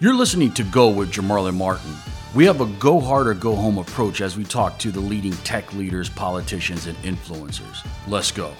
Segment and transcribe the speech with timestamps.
[0.00, 1.92] You're listening to Go with Jamarlin Martin.
[2.32, 5.32] We have a go hard or go home approach as we talk to the leading
[5.38, 7.84] tech leaders, politicians, and influencers.
[8.06, 8.52] Let's go.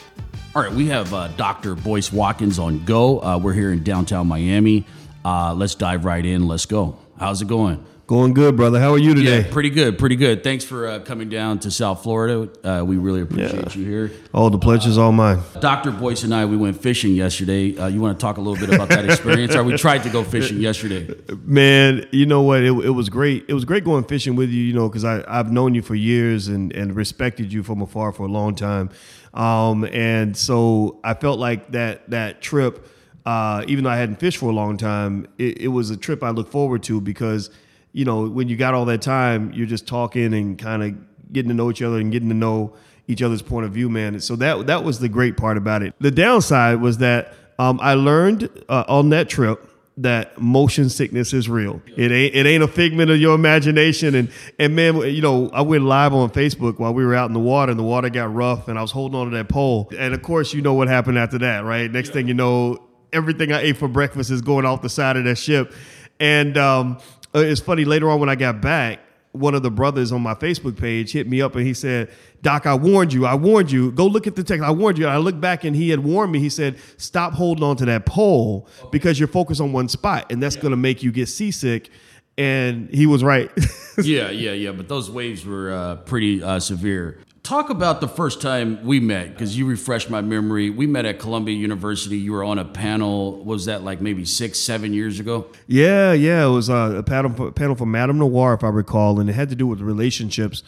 [0.56, 1.77] All right, we have uh, Dr.
[1.77, 3.22] Boyce Watkins on Go.
[3.22, 4.85] Uh, we're here in downtown Miami.
[5.24, 6.48] Uh, let's dive right in.
[6.48, 6.98] Let's go.
[7.21, 7.84] How's it going?
[8.09, 8.80] Going good, brother.
[8.80, 9.43] How are you today?
[9.43, 10.43] Yeah, pretty good, pretty good.
[10.43, 12.48] Thanks for uh, coming down to South Florida.
[12.66, 13.79] Uh, we really appreciate Yeah.
[13.79, 14.12] you here.
[14.32, 15.40] All the pleasure's all mine.
[15.61, 15.90] Dr.
[15.90, 17.76] Boyce and I, we went fishing yesterday.
[17.76, 19.54] Uh, you want to talk a little bit about that experience?
[19.54, 21.14] or we tried to go fishing yesterday.
[21.44, 22.63] Man, you know what?
[22.63, 23.44] It, it was great.
[23.46, 26.49] It was great going fishing with you, you know, because I've known you for years
[26.49, 28.88] and, and respected you from afar for a long time.
[29.35, 32.88] Um, and so I felt like that that trip,
[33.27, 36.22] uh, even though I hadn't fished for a long time, it, it was a trip
[36.22, 37.50] I look forward to because,
[37.92, 41.48] you know, when you got all that time, you're just talking and kind of getting
[41.48, 42.75] to know each other and getting to know
[43.06, 44.20] each other's point of view, man.
[44.20, 45.95] So that that was the great part about it.
[46.01, 51.48] The downside was that um, I learned uh, on that trip that motion sickness is
[51.48, 51.83] real.
[51.97, 54.14] It ain't it ain't a figment of your imagination.
[54.14, 57.34] And and man, you know, I went live on Facebook while we were out in
[57.34, 59.91] the water, and the water got rough, and I was holding on to that pole.
[59.98, 61.91] And of course, you know what happened after that, right?
[61.91, 62.78] Next thing you know,
[63.12, 65.73] everything I ate for breakfast is going off the side of that ship.
[66.20, 66.98] And um,
[67.39, 67.84] uh, it's funny.
[67.84, 69.00] Later on, when I got back,
[69.33, 72.11] one of the brothers on my Facebook page hit me up and he said,
[72.42, 73.27] Doc, I warned you.
[73.27, 73.92] I warned you.
[73.92, 74.64] Go look at the text.
[74.64, 75.05] I warned you.
[75.05, 76.39] And I looked back and he had warned me.
[76.39, 80.42] He said, Stop holding on to that pole because you're focused on one spot and
[80.42, 81.91] that's going to make you get seasick.
[82.36, 83.50] And he was right.
[83.98, 84.70] yeah, yeah, yeah.
[84.70, 87.19] But those waves were uh, pretty uh, severe.
[87.42, 90.70] Talk about the first time we met, because you refreshed my memory.
[90.70, 92.19] We met at Columbia University.
[92.19, 93.42] You were on a panel.
[93.45, 95.47] Was that like maybe six, seven years ago?
[95.67, 96.45] yeah, yeah.
[96.45, 99.48] It was uh, a panel for, panel for MadameNoire, if I recall, and it had
[99.50, 100.62] to do with relationships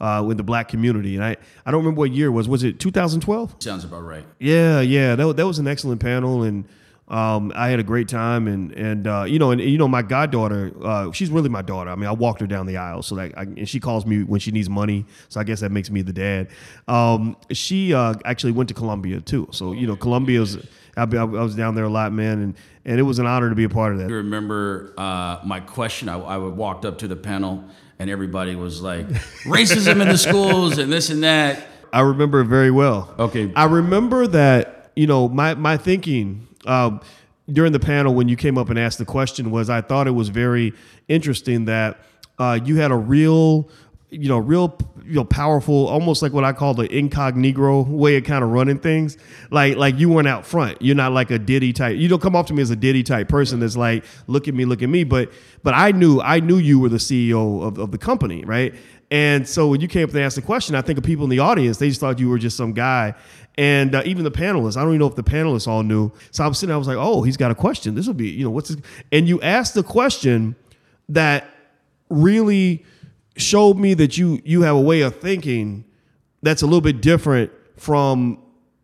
[0.00, 1.14] uh, with the black community.
[1.14, 2.48] And I, I don't remember what year it was.
[2.48, 3.56] Was it 2012?
[3.60, 4.24] Sounds about right.
[4.38, 6.66] Yeah, yeah, that, that was an excellent panel, and
[7.08, 8.48] um, I had a great time.
[8.48, 11.90] And and uh, you know, and, you know, my goddaughter, uh, she's really my daughter.
[11.90, 14.22] I mean, I walked her down the aisle, so like, I, and she calls me
[14.22, 15.06] when she needs money.
[15.28, 16.48] So I guess that makes me the dad.
[16.88, 19.48] Um, she uh, actually went to Columbia too.
[19.52, 20.58] So you know, Columbia's.
[20.98, 22.54] I, I was down there a lot, man, and
[22.86, 24.08] and it was an honor to be a part of that.
[24.08, 26.08] You remember uh, my question?
[26.08, 27.64] I, I walked up to the panel,
[27.98, 29.06] and everybody was like,
[29.44, 33.14] "Racism in the schools and this and that." I remember it very well.
[33.18, 33.52] Okay.
[33.56, 37.00] I remember that, you know, my, my thinking um,
[37.50, 40.12] during the panel when you came up and asked the question was I thought it
[40.12, 40.72] was very
[41.08, 41.98] interesting that
[42.38, 43.68] uh, you had a real,
[44.10, 48.24] you know, real, you know, powerful, almost like what I call the incognito way of
[48.24, 49.16] kind of running things.
[49.50, 50.82] Like, like you weren't out front.
[50.82, 51.96] You're not like a Diddy type.
[51.96, 54.54] You don't come off to me as a Diddy type person that's like, look at
[54.54, 55.04] me, look at me.
[55.04, 55.32] But,
[55.62, 58.74] but I knew, I knew you were the CEO of, of the company, right?
[59.10, 61.30] And so when you came up and asked the question, I think of people in
[61.30, 63.14] the audience, they just thought you were just some guy.
[63.58, 66.12] And uh, even the panelists, I don't even know if the panelists all knew.
[66.30, 67.94] So I was sitting there, I was like, oh, he's got a question.
[67.94, 68.78] This will be, you know, what's this?
[69.12, 70.56] And you asked the question
[71.08, 71.48] that
[72.10, 72.84] really
[73.36, 75.84] showed me that you you have a way of thinking
[76.42, 78.38] that's a little bit different from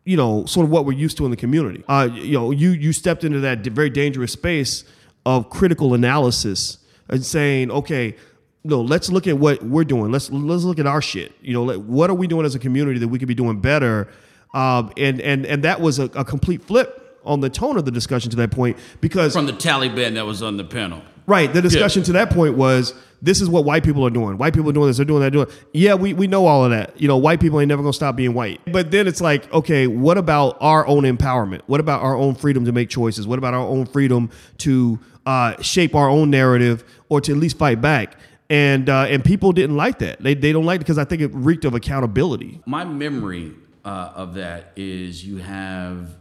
[0.05, 1.83] you know sort of what we're used to in the community.
[1.87, 4.83] Uh, you know, you you stepped into that very dangerous space
[5.25, 6.79] of critical analysis
[7.09, 8.15] and saying, okay,
[8.63, 10.11] no, let's look at what we're doing.
[10.11, 11.33] Let's let's look at our shit.
[11.41, 14.09] You know, what are we doing as a community that we could be doing better?
[14.53, 17.91] Um, and and and that was a, a complete flip on the tone of the
[17.91, 21.01] discussion to that point because From the Taliban that was on the panel.
[21.25, 21.51] Right.
[21.51, 24.37] The discussion to that point was this is what white people are doing.
[24.37, 25.47] White people are doing this, they're doing that, doing.
[25.71, 26.99] Yeah, we, we know all of that.
[26.99, 28.59] You know, white people ain't never gonna stop being white.
[28.71, 31.61] But then it's like, okay, what about our own empowerment?
[31.67, 33.25] What about our own freedom to make choices?
[33.25, 37.57] What about our own freedom to uh, shape our own narrative or to at least
[37.57, 38.17] fight back?
[38.49, 40.21] And uh, and people didn't like that.
[40.21, 42.61] They, they don't like it because I think it reeked of accountability.
[42.65, 43.53] My memory
[43.85, 46.15] uh, of that is you have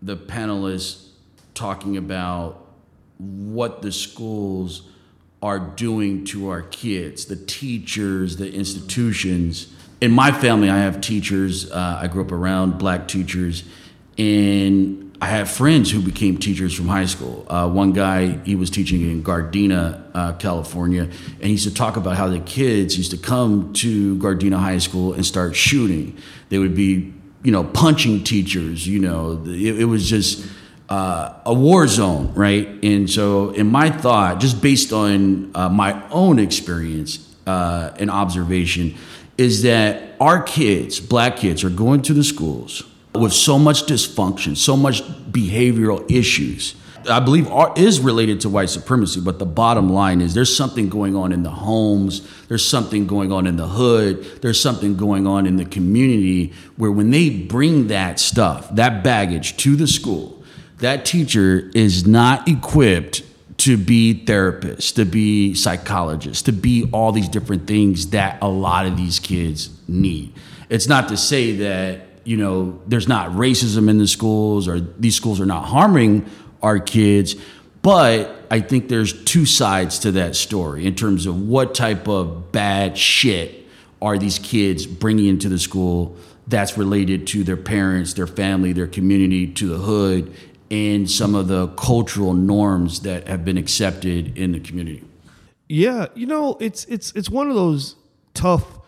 [0.00, 1.08] the panelists
[1.54, 2.66] talking about
[3.18, 4.88] what the schools
[5.42, 9.72] are doing to our kids, the teachers, the institutions.
[10.00, 11.70] In my family, I have teachers.
[11.70, 13.64] Uh, I grew up around black teachers,
[14.16, 17.46] and I have friends who became teachers from high school.
[17.48, 21.96] Uh, one guy, he was teaching in Gardena, uh, California, and he used to talk
[21.96, 26.18] about how the kids used to come to Gardena High School and start shooting.
[26.48, 28.86] They would be, you know, punching teachers.
[28.86, 30.46] You know, it, it was just
[30.88, 32.66] uh, a war zone, right?
[32.82, 38.96] And so, in my thought, just based on uh, my own experience uh, and observation,
[39.38, 42.82] is that our kids, black kids, are going to the schools
[43.14, 46.74] with so much dysfunction, so much behavioral issues.
[47.08, 50.88] I believe art is related to white supremacy, but the bottom line is there's something
[50.88, 55.26] going on in the homes, there's something going on in the hood, there's something going
[55.26, 60.42] on in the community where when they bring that stuff, that baggage to the school,
[60.78, 63.22] that teacher is not equipped
[63.58, 68.86] to be therapists, to be psychologists, to be all these different things that a lot
[68.86, 70.32] of these kids need.
[70.68, 75.14] It's not to say that, you know, there's not racism in the schools or these
[75.14, 76.28] schools are not harming
[76.62, 77.36] our kids,
[77.82, 82.50] but I think there's two sides to that story in terms of what type of
[82.52, 83.66] bad shit
[84.00, 86.16] are these kids bringing into the school
[86.46, 90.34] that's related to their parents, their family, their community, to the hood,
[90.70, 95.02] and some of the cultural norms that have been accepted in the community.
[95.68, 97.96] Yeah, you know, it's it's it's one of those
[98.34, 98.78] tough,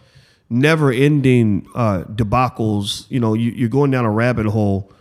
[0.49, 3.11] never-ending uh, debacles.
[3.11, 4.93] You know, you, you're going down a rabbit hole.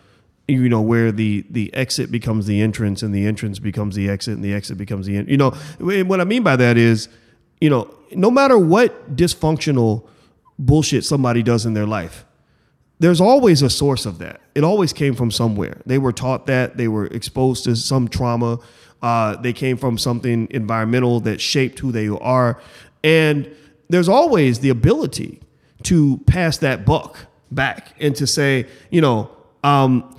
[0.48, 4.36] You know where the the exit becomes the entrance, and the entrance becomes the exit,
[4.36, 5.28] and the exit becomes the end.
[5.28, 7.10] You know, what I mean by that is,
[7.60, 10.08] you know, no matter what dysfunctional
[10.60, 12.26] bullshit somebody does in their life,
[13.00, 14.40] there's always a source of that.
[14.54, 15.82] It always came from somewhere.
[15.88, 16.78] They were taught that.
[16.78, 18.60] They were exposed to some trauma.
[19.02, 22.62] Uh, they came from something environmental that shaped who they are.
[23.04, 23.50] And
[23.90, 25.42] there's always the ability
[25.84, 29.30] to pass that buck back and to say, you know,
[29.64, 30.16] um,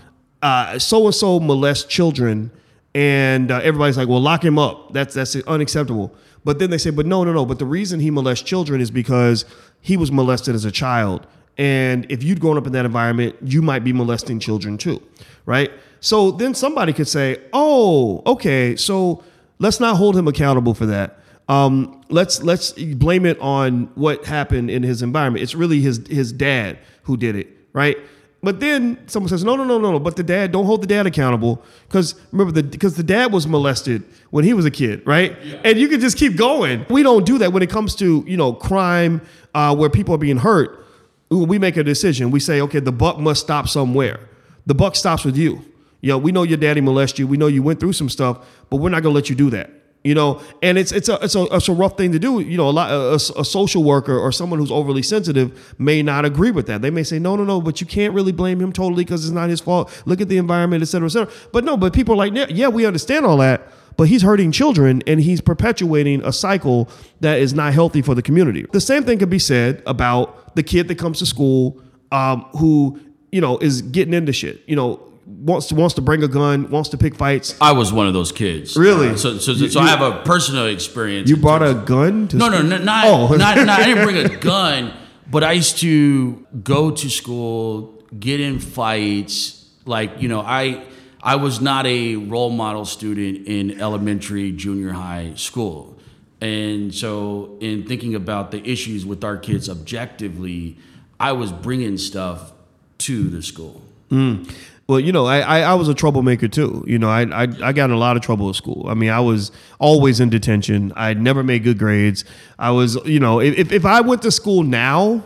[0.78, 2.50] so and so molests children,
[2.94, 4.92] and uh, everybody's like, well, lock him up.
[4.92, 6.14] That's that's unacceptable.
[6.44, 7.44] But then they say, but no, no, no.
[7.44, 9.44] But the reason he molests children is because
[9.80, 11.26] he was molested as a child
[11.58, 15.02] and if you'd grown up in that environment, you might be molesting children too,
[15.46, 15.70] right?
[16.00, 19.24] So then somebody could say, oh, okay, so
[19.58, 21.18] let's not hold him accountable for that.
[21.48, 25.42] Um, let's let's blame it on what happened in his environment.
[25.42, 27.96] It's really his his dad who did it, right?
[28.42, 29.98] But then someone says, no, no, no, no, no.
[29.98, 33.46] But the dad, don't hold the dad accountable because remember the because the dad was
[33.46, 35.36] molested when he was a kid, right?
[35.44, 35.60] Yeah.
[35.64, 36.84] And you can just keep going.
[36.90, 39.20] We don't do that when it comes to you know crime
[39.54, 40.84] uh, where people are being hurt
[41.30, 42.30] we make a decision.
[42.30, 44.20] We say, okay, the buck must stop somewhere.
[44.66, 45.64] The buck stops with you.
[46.00, 47.26] You know, we know your daddy molested you.
[47.26, 49.70] We know you went through some stuff, but we're not gonna let you do that.
[50.06, 52.38] You know, and it's it's a it's a it's a rough thing to do.
[52.38, 56.24] You know, a lot a, a social worker or someone who's overly sensitive may not
[56.24, 56.80] agree with that.
[56.80, 59.34] They may say, no, no, no, but you can't really blame him totally because it's
[59.34, 59.90] not his fault.
[60.06, 61.32] Look at the environment, et cetera, et cetera.
[61.52, 65.02] But no, but people are like, yeah, we understand all that but he's hurting children
[65.06, 66.88] and he's perpetuating a cycle
[67.20, 68.66] that is not healthy for the community.
[68.72, 71.80] The same thing could be said about the kid that comes to school
[72.12, 73.00] um, who,
[73.32, 74.62] you know, is getting into shit.
[74.66, 77.56] You know, wants to wants to bring a gun, wants to pick fights.
[77.60, 78.76] I was one of those kids.
[78.76, 79.10] Really?
[79.10, 81.28] Uh, so so, so, so you, I have a personal experience.
[81.28, 82.28] You brought a gun?
[82.32, 83.36] no, no, no, not, oh.
[83.36, 83.80] not, not.
[83.80, 84.92] I didn't bring a gun,
[85.30, 89.68] but I used to go to school, get in fights.
[89.84, 90.84] Like you know, I
[91.22, 95.98] I was not a role model student in elementary, junior high school.
[96.40, 100.76] And so, in thinking about the issues with our kids objectively,
[101.18, 102.52] I was bringing stuff
[102.98, 103.82] to the school.
[104.10, 104.52] Mm.
[104.88, 106.84] Well, you know, I, I, I, was a troublemaker too.
[106.86, 108.86] You know, I, I, I got in a lot of trouble at school.
[108.88, 109.50] I mean, I was
[109.80, 110.92] always in detention.
[110.94, 112.24] I never made good grades.
[112.56, 115.24] I was, you know, if, if I went to school now,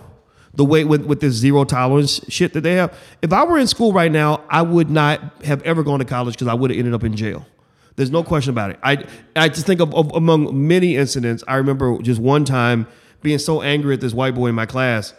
[0.54, 2.96] the way with, with this zero tolerance shit that they have.
[3.22, 6.34] If I were in school right now, I would not have ever gone to college
[6.34, 7.46] because I would have ended up in jail.
[7.96, 8.78] There's no question about it.
[8.82, 9.04] I
[9.36, 11.44] I just think of, of, among many incidents.
[11.46, 12.86] I remember just one time
[13.22, 15.12] being so angry at this white boy in my class.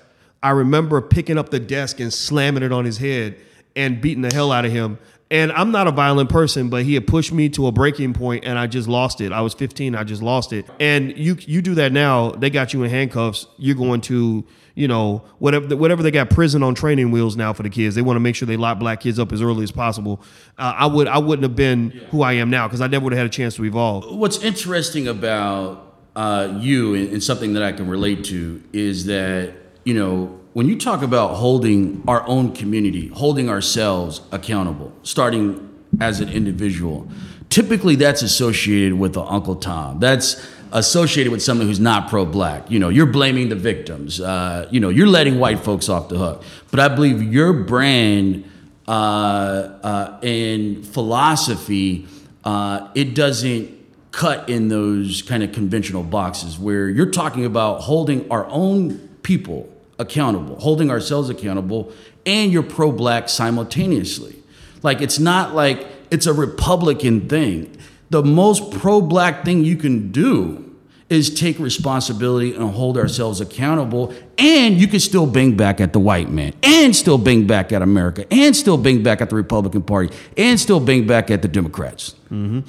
[0.43, 3.37] I remember picking up the desk and slamming it on his head
[3.75, 4.99] and beating the hell out of him.
[5.29, 8.43] And I'm not a violent person, but he had pushed me to a breaking point
[8.43, 9.31] and I just lost it.
[9.31, 10.65] I was 15, I just lost it.
[10.79, 13.47] And you you do that now, they got you in handcuffs.
[13.57, 17.63] You're going to you know, whatever whatever they got prison on training wheels now for
[17.63, 17.95] the kids.
[17.95, 20.21] They want to make sure they lock black kids up as early as possible.
[20.57, 23.13] Uh, I would I wouldn't have been who I am now because I never would
[23.13, 24.15] have had a chance to evolve.
[24.15, 29.53] What's interesting about uh, you and, and something that I can relate to is that
[29.83, 36.19] you know when you talk about holding our own community, holding ourselves accountable, starting as
[36.19, 37.07] an individual,
[37.49, 39.99] typically that's associated with the Uncle Tom.
[39.99, 42.69] That's associated with someone who's not pro-black.
[42.71, 44.21] You know, you're blaming the victims.
[44.21, 46.43] Uh, you know, you're letting white folks off the hook.
[46.69, 48.49] But I believe your brand
[48.87, 52.07] uh, uh, and philosophy,
[52.43, 53.79] uh, it doesn't
[54.11, 59.69] cut in those kind of conventional boxes where you're talking about holding our own people
[60.01, 61.91] accountable, holding ourselves accountable,
[62.25, 64.35] and you're pro-black simultaneously.
[64.83, 67.77] Like it's not like it's a Republican thing
[68.11, 70.75] the most pro black thing you can do
[71.09, 74.13] is take responsibility and hold ourselves accountable.
[74.37, 77.81] And you can still bang back at the white man, and still bang back at
[77.81, 81.47] America, and still bang back at the Republican Party, and still bang back at the
[81.47, 82.15] Democrats.
[82.29, 82.59] Mm-hmm.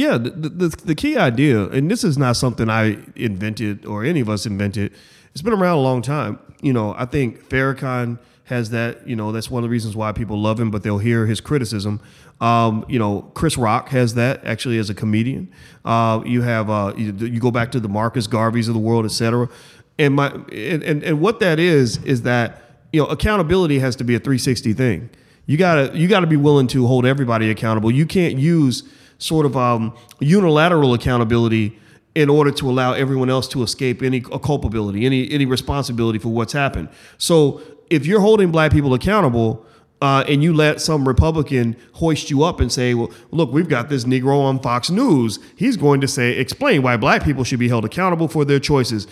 [0.00, 4.20] Yeah, the, the, the key idea, and this is not something I invented or any
[4.20, 4.94] of us invented.
[5.32, 6.38] It's been around a long time.
[6.62, 9.06] You know, I think Farrakhan has that.
[9.06, 11.42] You know, that's one of the reasons why people love him, but they'll hear his
[11.42, 12.00] criticism.
[12.40, 15.52] Um, you know, Chris Rock has that actually as a comedian.
[15.84, 19.04] Uh, you have uh, you, you go back to the Marcus Garveys of the world,
[19.04, 19.50] et cetera.
[19.98, 24.04] And my and, and and what that is is that you know accountability has to
[24.04, 25.10] be a 360 thing.
[25.44, 27.90] You gotta you gotta be willing to hold everybody accountable.
[27.90, 28.84] You can't use
[29.20, 31.78] sort of um, unilateral accountability
[32.14, 36.52] in order to allow everyone else to escape any culpability, any any responsibility for what's
[36.52, 36.88] happened.
[37.18, 39.64] So if you're holding black people accountable,
[40.02, 43.88] uh, and you let some Republican hoist you up and say, "Well, look, we've got
[43.90, 45.38] this Negro on Fox News.
[45.56, 49.06] He's going to say explain why black people should be held accountable for their choices."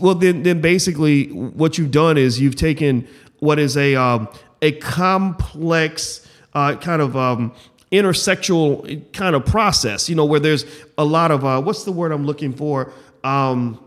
[0.00, 3.06] Well, then, then basically, what you've done is you've taken
[3.38, 4.28] what is a um,
[4.60, 7.52] a complex uh, kind of um,
[7.90, 10.64] intersexual kind of process, you know, where there's
[10.96, 12.92] a lot of uh, what's the word I'm looking for?
[13.24, 13.80] Um,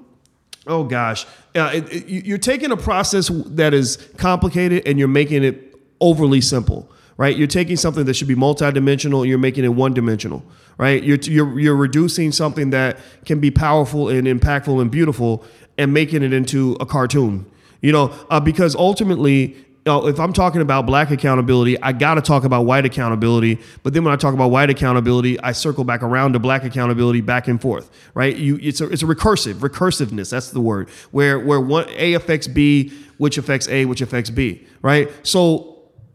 [0.67, 5.43] oh gosh, uh, it, it, you're taking a process that is complicated and you're making
[5.43, 6.89] it overly simple.
[7.17, 10.43] Right, you're taking something that should be multidimensional and you're making it one-dimensional.
[10.79, 15.45] Right, you're you're you're reducing something that can be powerful and impactful and beautiful
[15.77, 17.45] and making it into a cartoon.
[17.81, 22.21] You know, uh, because ultimately know, if I'm talking about black accountability, I got to
[22.21, 23.59] talk about white accountability.
[23.83, 27.21] But then when I talk about white accountability, I circle back around to black accountability
[27.21, 28.35] back and forth, right?
[28.35, 30.29] You, it's a, it's a recursive, recursiveness.
[30.29, 34.67] That's the word where, where one A affects B, which affects A, which affects B,
[34.81, 35.09] right?
[35.23, 35.71] So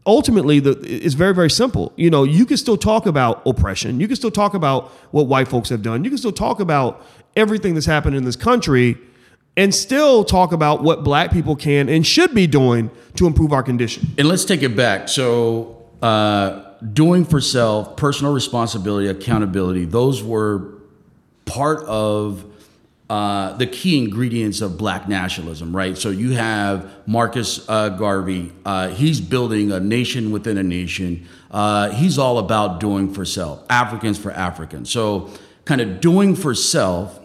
[0.06, 4.06] ultimately the, it's very very simple you know you can still talk about oppression you
[4.06, 7.04] can still talk about what white folks have done you can still talk about
[7.34, 8.96] everything that's happened in this country
[9.56, 13.62] and still talk about what black people can and should be doing to improve our
[13.62, 14.06] condition.
[14.18, 15.08] And let's take it back.
[15.08, 20.74] So, uh, doing for self, personal responsibility, accountability, those were
[21.46, 22.44] part of
[23.08, 25.96] uh, the key ingredients of black nationalism, right?
[25.96, 28.52] So you have Marcus uh, Garvey.
[28.64, 31.26] Uh, he's building a nation within a nation.
[31.50, 34.90] Uh, he's all about doing for self, Africans for Africans.
[34.90, 35.30] So,
[35.64, 37.18] kind of doing for self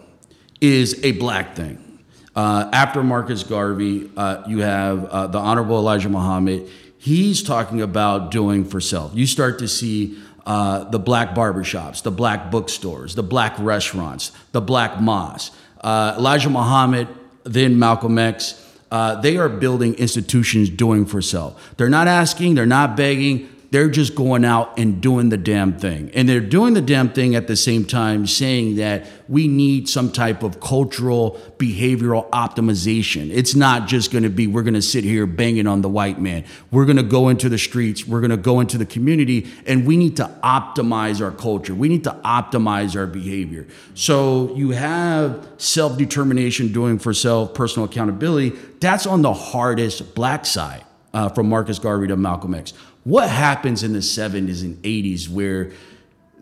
[0.60, 1.91] is a black thing.
[2.34, 6.68] Uh, after Marcus Garvey, uh, you have uh, the Honorable Elijah Muhammad.
[6.96, 9.14] He's talking about doing for self.
[9.14, 14.60] You start to see uh, the black barbershops, the black bookstores, the black restaurants, the
[14.60, 15.54] black mosques.
[15.80, 17.08] Uh, Elijah Muhammad,
[17.44, 18.58] then Malcolm X,
[18.90, 21.74] uh, they are building institutions doing for self.
[21.76, 26.10] They're not asking, they're not begging, they're just going out and doing the damn thing.
[26.12, 30.12] And they're doing the damn thing at the same time saying that we need some
[30.12, 33.30] type of cultural behavioral optimization.
[33.32, 36.20] It's not just going to be we're going to sit here banging on the white
[36.20, 36.44] man.
[36.70, 39.86] We're going to go into the streets, we're going to go into the community and
[39.86, 41.74] we need to optimize our culture.
[41.74, 43.66] We need to optimize our behavior.
[43.94, 48.50] So you have self-determination doing for self, personal accountability.
[48.80, 50.84] That's on the hardest black side.
[51.14, 52.72] Uh, from Marcus Garvey to Malcolm X
[53.04, 55.72] what happens in the 70s and 80s where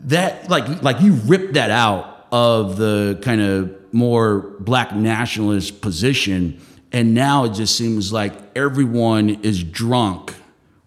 [0.02, 6.60] that like like you rip that out of the kind of more black nationalist position
[6.92, 10.34] and now it just seems like everyone is drunk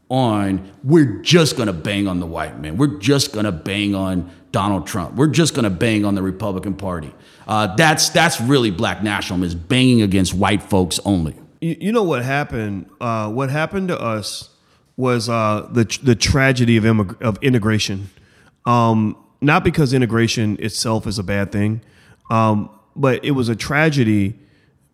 [0.10, 2.78] on we're just going to bang on the white man.
[2.78, 5.16] We're just going to bang on donald trump.
[5.16, 7.14] We're just going to bang on the republican party.
[7.48, 11.36] Uh, that's that's really black nationalism is banging against white folks only.
[11.62, 12.90] You, you know what happened?
[13.02, 14.50] Uh, what happened to us
[14.96, 18.10] was uh, the the tragedy of immig- of integration.
[18.66, 21.82] Um, not because integration itself is a bad thing,
[22.30, 24.36] um, but it was a tragedy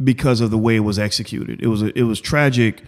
[0.03, 1.62] because of the way it was executed.
[1.62, 2.84] It was a, it was tragic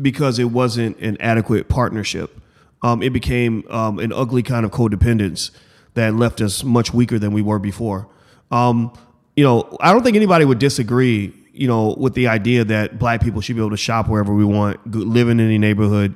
[0.00, 2.40] because it wasn't an adequate partnership.
[2.82, 5.50] Um, it became um, an ugly kind of codependence
[5.94, 8.08] that left us much weaker than we were before.
[8.50, 8.92] Um,
[9.36, 13.22] you know, I don't think anybody would disagree you know, with the idea that black
[13.22, 16.14] people should be able to shop wherever we want, live in any neighborhood,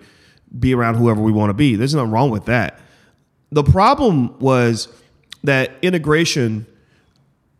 [0.58, 1.76] be around whoever we want to be.
[1.76, 2.80] There's nothing wrong with that.
[3.50, 4.88] The problem was
[5.44, 6.66] that integration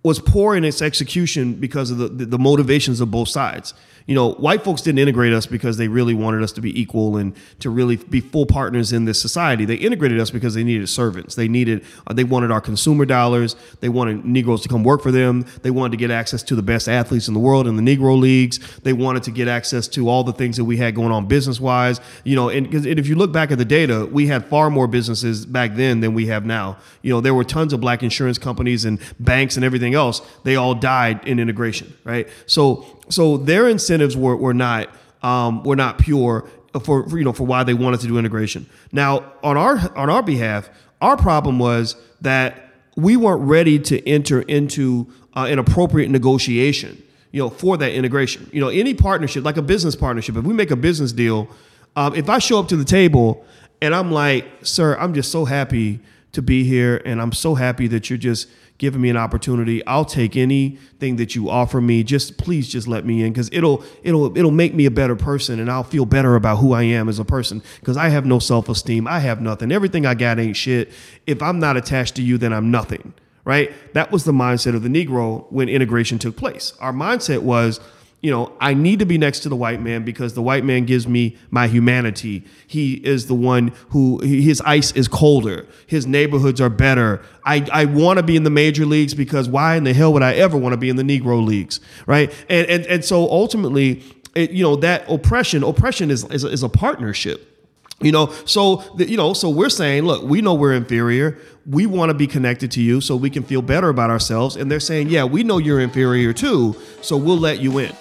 [0.07, 3.75] was poor in its execution because of the, the, the motivations of both sides
[4.07, 7.17] you know, white folks didn't integrate us because they really wanted us to be equal
[7.17, 9.65] and to really be full partners in this society.
[9.65, 11.35] They integrated us because they needed servants.
[11.35, 13.57] They needed, uh, they wanted our consumer dollars.
[13.81, 15.45] They wanted Negroes to come work for them.
[15.63, 18.19] They wanted to get access to the best athletes in the world in the Negro
[18.19, 18.61] leagues.
[18.83, 21.59] They wanted to get access to all the things that we had going on business
[21.59, 22.01] wise.
[22.23, 24.87] You know, and, and if you look back at the data, we had far more
[24.87, 26.79] businesses back then than we have now.
[27.03, 30.23] You know, there were tons of black insurance companies and banks and everything else.
[30.45, 32.29] They all died in integration, right?
[32.47, 34.89] So so their incentives were, were not
[35.23, 36.49] um, were not pure
[36.85, 38.67] for, for you know for why they wanted to do integration.
[38.93, 44.43] Now on our on our behalf, our problem was that we weren't ready to enter
[44.43, 47.03] into uh, an appropriate negotiation
[47.37, 48.49] you know, for that integration.
[48.51, 51.49] You know, any partnership, like a business partnership, if we make a business deal,
[51.95, 53.45] um, if I show up to the table
[53.83, 56.01] and I'm like, sir, I'm just so happy
[56.33, 59.85] to be here and I'm so happy that you're just giving me an opportunity.
[59.87, 62.03] I'll take anything that you offer me.
[62.03, 65.61] Just please just let me in cuz it'll it'll it'll make me a better person
[65.61, 68.39] and I'll feel better about who I am as a person cuz I have no
[68.39, 69.07] self-esteem.
[69.07, 69.73] I have nothing.
[69.73, 70.93] Everything I got ain't shit.
[71.27, 73.15] If I'm not attached to you, then I'm nothing.
[73.45, 73.73] Right?
[73.95, 76.73] That was the mindset of the Negro when integration took place.
[76.81, 77.79] Our mindset was
[78.27, 80.85] you know, I need to be next to the white man because the white man
[80.85, 82.43] gives me my humanity.
[82.67, 85.65] He is the one who his ice is colder.
[85.87, 87.23] His neighborhoods are better.
[87.45, 90.25] I, I want to be in the major leagues because why in the hell would
[90.25, 92.35] I ever want to be in the Negro leagues, right?
[92.49, 94.03] And and and so ultimately,
[94.35, 97.53] it, you know, that oppression oppression is is a, is a partnership.
[98.01, 101.39] You know, so the, you know, so we're saying, look, we know we're inferior.
[101.65, 104.57] We want to be connected to you so we can feel better about ourselves.
[104.57, 107.93] And they're saying, yeah, we know you're inferior too, so we'll let you in.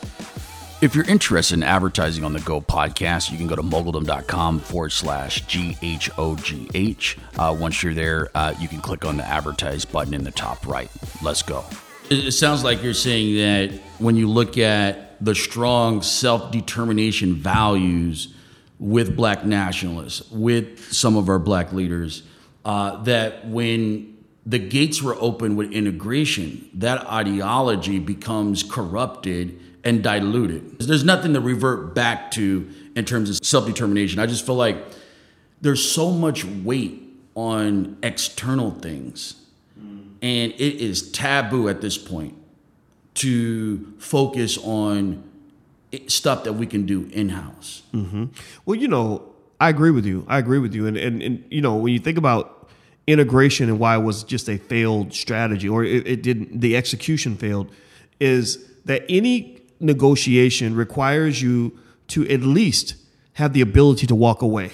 [0.82, 4.91] If you're interested in advertising on the Go podcast, you can go to moguldom.com forward
[4.91, 7.17] slash G H O G H.
[7.39, 10.67] Uh, once you're there, uh, you can click on the advertise button in the top
[10.67, 10.91] right.
[11.24, 11.63] Let's go.
[12.10, 18.34] It sounds like you're saying that when you look at the strong self determination values
[18.77, 22.24] with black nationalists, with some of our black leaders,
[22.65, 30.51] uh, that when the gates were open with integration, that ideology becomes corrupted and dilute
[30.51, 30.80] it.
[30.80, 34.20] There's nothing to revert back to in terms of self determination.
[34.20, 34.77] I just feel like
[35.62, 37.01] there's so much weight
[37.36, 39.36] on external things,
[39.77, 42.36] and it is taboo at this point
[43.15, 45.24] to focus on
[46.08, 47.84] stuff that we can do in house.
[47.94, 48.25] Mm-hmm.
[48.65, 50.25] Well, you know, I agree with you.
[50.27, 50.88] I agree with you.
[50.88, 52.70] And, and, and, you know, when you think about
[53.08, 57.38] integration and why it was just a failed strategy or it, it didn't, the execution
[57.38, 57.72] failed,
[58.20, 61.77] is that any negotiation requires you
[62.08, 62.96] to at least
[63.34, 64.72] have the ability to walk away,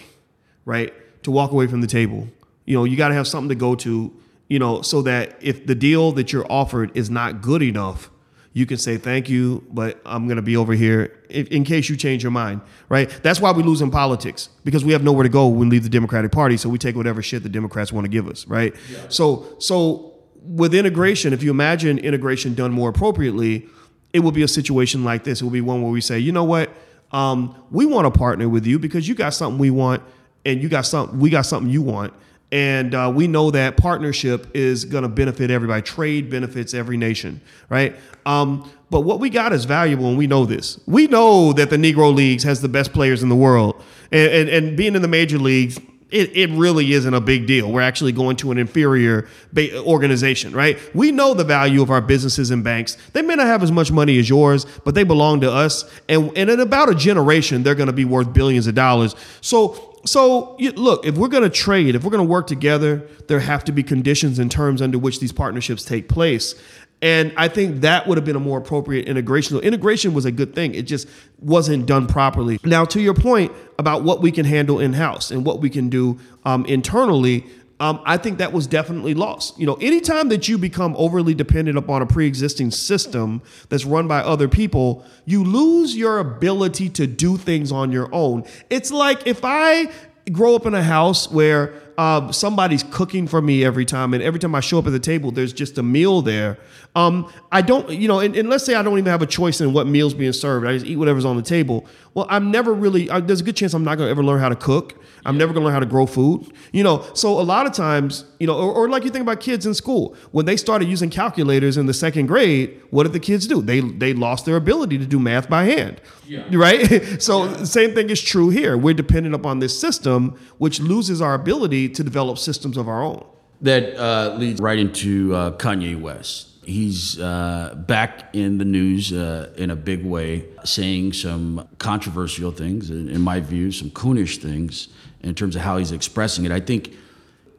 [0.65, 0.93] right?
[1.23, 2.27] To walk away from the table.
[2.65, 4.13] You know, you got to have something to go to,
[4.47, 8.09] you know, so that if the deal that you're offered is not good enough,
[8.53, 11.87] you can say thank you, but I'm going to be over here in, in, case
[11.87, 13.09] you change your mind, right?
[13.23, 15.83] That's why we lose in politics because we have nowhere to go when we leave
[15.83, 18.75] the Democratic Party, so we take whatever shit the Democrats want to give us, right?
[18.91, 18.99] Yeah.
[19.07, 23.67] So, so with integration, if you imagine integration done more appropriately,
[24.13, 25.41] it will be a situation like this.
[25.41, 26.69] It will be one where we say, you know what,
[27.11, 30.03] um, we want to partner with you because you got something we want,
[30.45, 32.13] and you got something we got something you want
[32.51, 35.81] and uh, we know that partnership is going to benefit everybody.
[35.81, 37.95] Trade benefits every nation, right?
[38.25, 40.79] Um, but what we got is valuable, and we know this.
[40.85, 44.49] We know that the Negro Leagues has the best players in the world, and, and,
[44.49, 45.79] and being in the major leagues,
[46.11, 47.71] it, it really isn't a big deal.
[47.71, 50.77] We're actually going to an inferior ba- organization, right?
[50.93, 52.97] We know the value of our businesses and banks.
[53.13, 55.89] They may not have as much money as yours, but they belong to us.
[56.09, 59.15] And, and in about a generation, they're going to be worth billions of dollars.
[59.39, 63.07] So so you, look, if we're going to trade, if we're going to work together,
[63.27, 66.55] there have to be conditions and terms under which these partnerships take place.
[67.01, 69.57] And I think that would have been a more appropriate integration.
[69.57, 70.75] So integration was a good thing.
[70.75, 71.07] It just
[71.39, 72.59] wasn't done properly.
[72.63, 75.89] Now, to your point about what we can handle in house and what we can
[75.89, 77.45] do um, internally,
[77.79, 79.59] um, I think that was definitely lost.
[79.59, 84.19] You know, anytime that you become overly dependent upon a pre-existing system that's run by
[84.19, 88.43] other people, you lose your ability to do things on your own.
[88.69, 89.91] It's like if I
[90.31, 94.39] grow up in a house where uh, somebody's cooking for me every time, and every
[94.39, 96.59] time I show up at the table, there's just a meal there.
[96.93, 99.61] Um, I don't, you know, and, and, let's say I don't even have a choice
[99.61, 100.67] in what meal's being served.
[100.67, 101.85] I just eat whatever's on the table.
[102.13, 103.09] Well, I'm never really.
[103.09, 105.01] I, there's a good chance I'm not going to ever learn how to cook.
[105.25, 106.51] I'm never going to learn how to grow food.
[106.73, 109.39] You know, so a lot of times, you know, or, or, like you think about
[109.39, 112.81] kids in school when they started using calculators in the second grade.
[112.89, 113.61] What did the kids do?
[113.61, 116.01] They they lost their ability to do math by hand.
[116.27, 116.43] Yeah.
[116.51, 117.21] Right.
[117.21, 117.63] so yeah.
[117.63, 118.77] same thing is true here.
[118.77, 123.25] We're dependent upon this system, which loses our ability to develop systems of our own.
[123.61, 126.50] That uh, leads right into uh, Kanye West.
[126.63, 132.91] He's uh, back in the news uh, in a big way, saying some controversial things,
[132.91, 134.87] in my view, some coonish things
[135.21, 136.51] in terms of how he's expressing it.
[136.51, 136.93] I think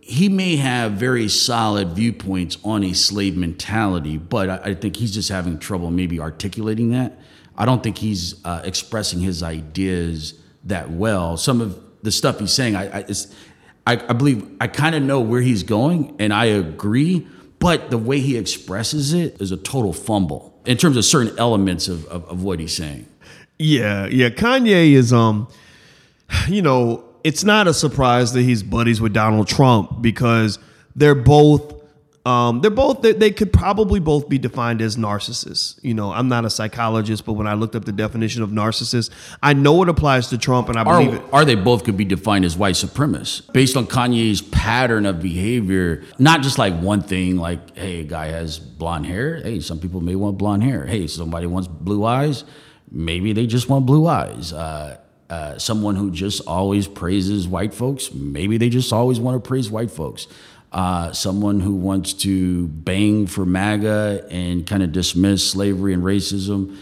[0.01, 5.29] he may have very solid viewpoints on a slave mentality, but I, think he's just
[5.29, 7.19] having trouble maybe articulating that.
[7.57, 10.35] I don't think he's uh, expressing his ideas
[10.65, 11.37] that well.
[11.37, 13.05] Some of the stuff he's saying, I, I,
[13.87, 17.27] I, I believe I kind of know where he's going, and I agree.
[17.63, 21.89] But the way he expresses it is a total fumble in terms of certain elements
[21.89, 23.07] of, of, of what he's saying.
[23.59, 24.31] Yeah, yeah.
[24.31, 25.49] Kanye is, um,
[26.49, 30.59] you know, it's not a surprise that he's buddies with Donald Trump because
[30.97, 31.73] they're both
[32.25, 35.79] Um, they're both they, they could probably both be defined as narcissists.
[35.83, 39.11] You know, I'm not a psychologist, but when I looked up the definition of narcissist,
[39.43, 41.23] I know it applies to Trump, and I believe it.
[41.33, 46.05] Are they both could be defined as white supremacists based on Kanye's pattern of behavior.
[46.19, 49.43] Not just like one thing, like, hey, a guy has blonde hair.
[49.43, 50.87] Hey, some people may want blonde hair.
[50.87, 52.45] Hey, somebody wants blue eyes.
[52.91, 54.53] Maybe they just want blue eyes.
[54.53, 54.99] Uh,
[55.31, 58.13] uh, someone who just always praises white folks.
[58.13, 60.29] Maybe they just always want to praise white folks.
[60.73, 66.79] Uh, someone who wants to bang for MAGA and kind of dismiss slavery and racism.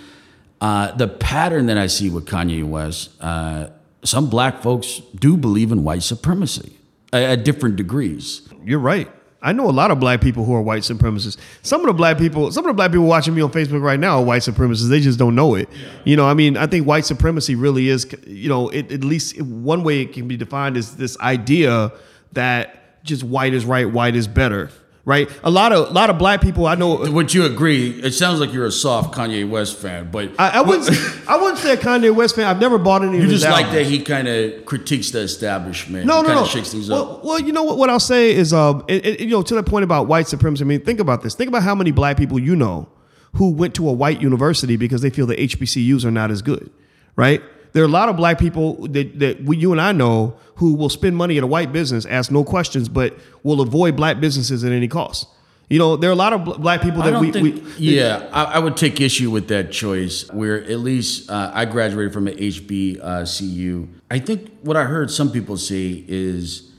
[0.60, 3.66] Uh, the pattern that I see with Kanye West, uh,
[4.04, 6.76] some black folks do believe in white supremacy
[7.12, 8.48] at, different degrees.
[8.64, 9.10] You're right.
[9.42, 11.38] I know a lot of black people who are white supremacists.
[11.62, 13.98] Some of the black people, some of the black people watching me on Facebook right
[13.98, 14.88] now are white supremacists.
[14.88, 15.68] They just don't know it.
[16.04, 19.40] You know, I mean, I think white supremacy really is, you know, it, at least
[19.40, 21.90] one way it can be defined is this idea
[22.32, 24.70] that just white is right, white is better,
[25.04, 25.28] right?
[25.42, 27.10] A lot of a lot of black people I know.
[27.10, 27.90] Would you agree?
[27.90, 30.88] It sounds like you're a soft Kanye West fan, but I, I wouldn't.
[31.28, 32.46] I wouldn't say a Kanye West fan.
[32.46, 33.18] I've never bought any.
[33.18, 33.86] you of his just like albums.
[33.88, 36.06] that he kind of critiques the establishment.
[36.06, 36.44] No, he no, no.
[36.46, 37.24] shakes things well, up.
[37.24, 37.78] well, you know what?
[37.78, 40.64] What I'll say is, um, it, it- you know, to the point about white supremacy.
[40.64, 41.34] I mean, think about this.
[41.34, 42.88] Think about how many black people you know
[43.34, 46.68] who went to a white university because they feel the HBCUs are not as good,
[47.16, 47.40] right?
[47.72, 50.74] There are a lot of black people that, that we, you and I know who
[50.74, 54.64] will spend money at a white business, ask no questions, but will avoid black businesses
[54.64, 55.26] at any cost.
[55.70, 58.44] You know, there are a lot of black people that we, think, we yeah, I,
[58.44, 60.28] I would take issue with that choice.
[60.32, 63.88] Where at least uh, I graduated from an HBCU.
[64.10, 66.72] I think what I heard some people say is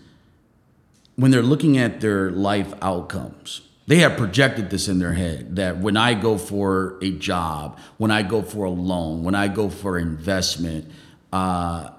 [1.15, 5.79] when they're looking at their life outcomes, they have projected this in their head that
[5.79, 9.69] when I go for a job, when I go for a loan, when I go
[9.69, 10.89] for investment,
[11.33, 11.89] uh,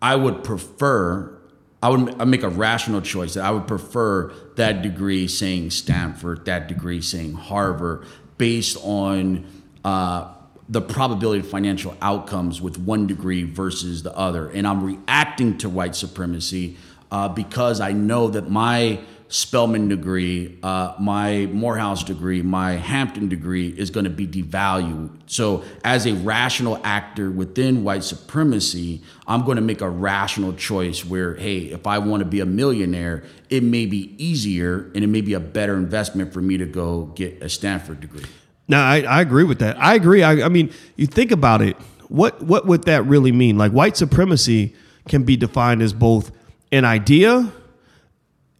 [0.00, 1.38] I would prefer,
[1.82, 6.46] I would I'd make a rational choice that I would prefer that degree saying Stanford,
[6.46, 8.06] that degree saying Harvard,
[8.38, 9.44] based on
[9.84, 10.32] uh,
[10.70, 14.48] the probability of financial outcomes with one degree versus the other.
[14.48, 16.78] And I'm reacting to white supremacy
[17.10, 23.68] uh, because I know that my Spelman degree, uh, my Morehouse degree, my Hampton degree
[23.68, 25.10] is going to be devalued.
[25.26, 31.04] So, as a rational actor within white supremacy, I'm going to make a rational choice
[31.04, 35.08] where, hey, if I want to be a millionaire, it may be easier and it
[35.08, 38.24] may be a better investment for me to go get a Stanford degree.
[38.68, 39.76] Now, I, I agree with that.
[39.80, 40.22] I agree.
[40.22, 41.76] I, I mean, you think about it.
[42.08, 43.58] What what would that really mean?
[43.58, 44.74] Like white supremacy
[45.08, 46.30] can be defined as both
[46.70, 47.52] an idea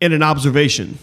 [0.01, 0.99] and an observation,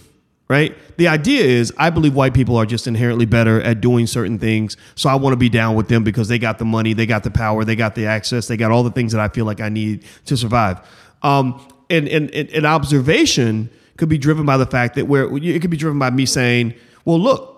[0.47, 0.75] right?
[0.97, 4.77] The idea is I believe white people are just inherently better at doing certain things,
[4.95, 7.23] so I want to be down with them because they got the money, they got
[7.23, 9.61] the power, they got the access, they got all the things that I feel like
[9.61, 10.79] I need to survive.
[11.21, 15.61] Um, and, and, and an observation could be driven by the fact that where it
[15.61, 16.73] could be driven by me saying,
[17.05, 17.53] well, look,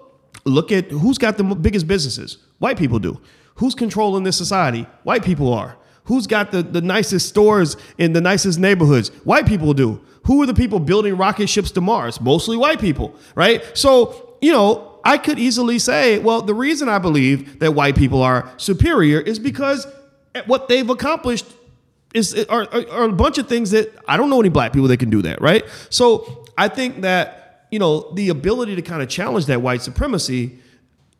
[0.46, 2.38] look at who's got the biggest businesses.
[2.60, 3.20] White people do.
[3.56, 4.86] Who's controlling this society?
[5.04, 5.78] White people are.
[6.06, 9.10] Who's got the, the nicest stores in the nicest neighborhoods?
[9.24, 10.02] White people do.
[10.26, 12.20] Who are the people building rocket ships to Mars?
[12.20, 13.64] Mostly white people, right?
[13.78, 18.24] So, you know, I could easily say, well, the reason I believe that white people
[18.24, 19.86] are superior is because
[20.48, 21.46] what they've accomplished
[22.16, 24.88] is are, are, are a bunch of things that I don't know any black people
[24.88, 25.64] that can do that, right?
[25.90, 30.60] So I think that you know the ability to kind of challenge that white supremacy.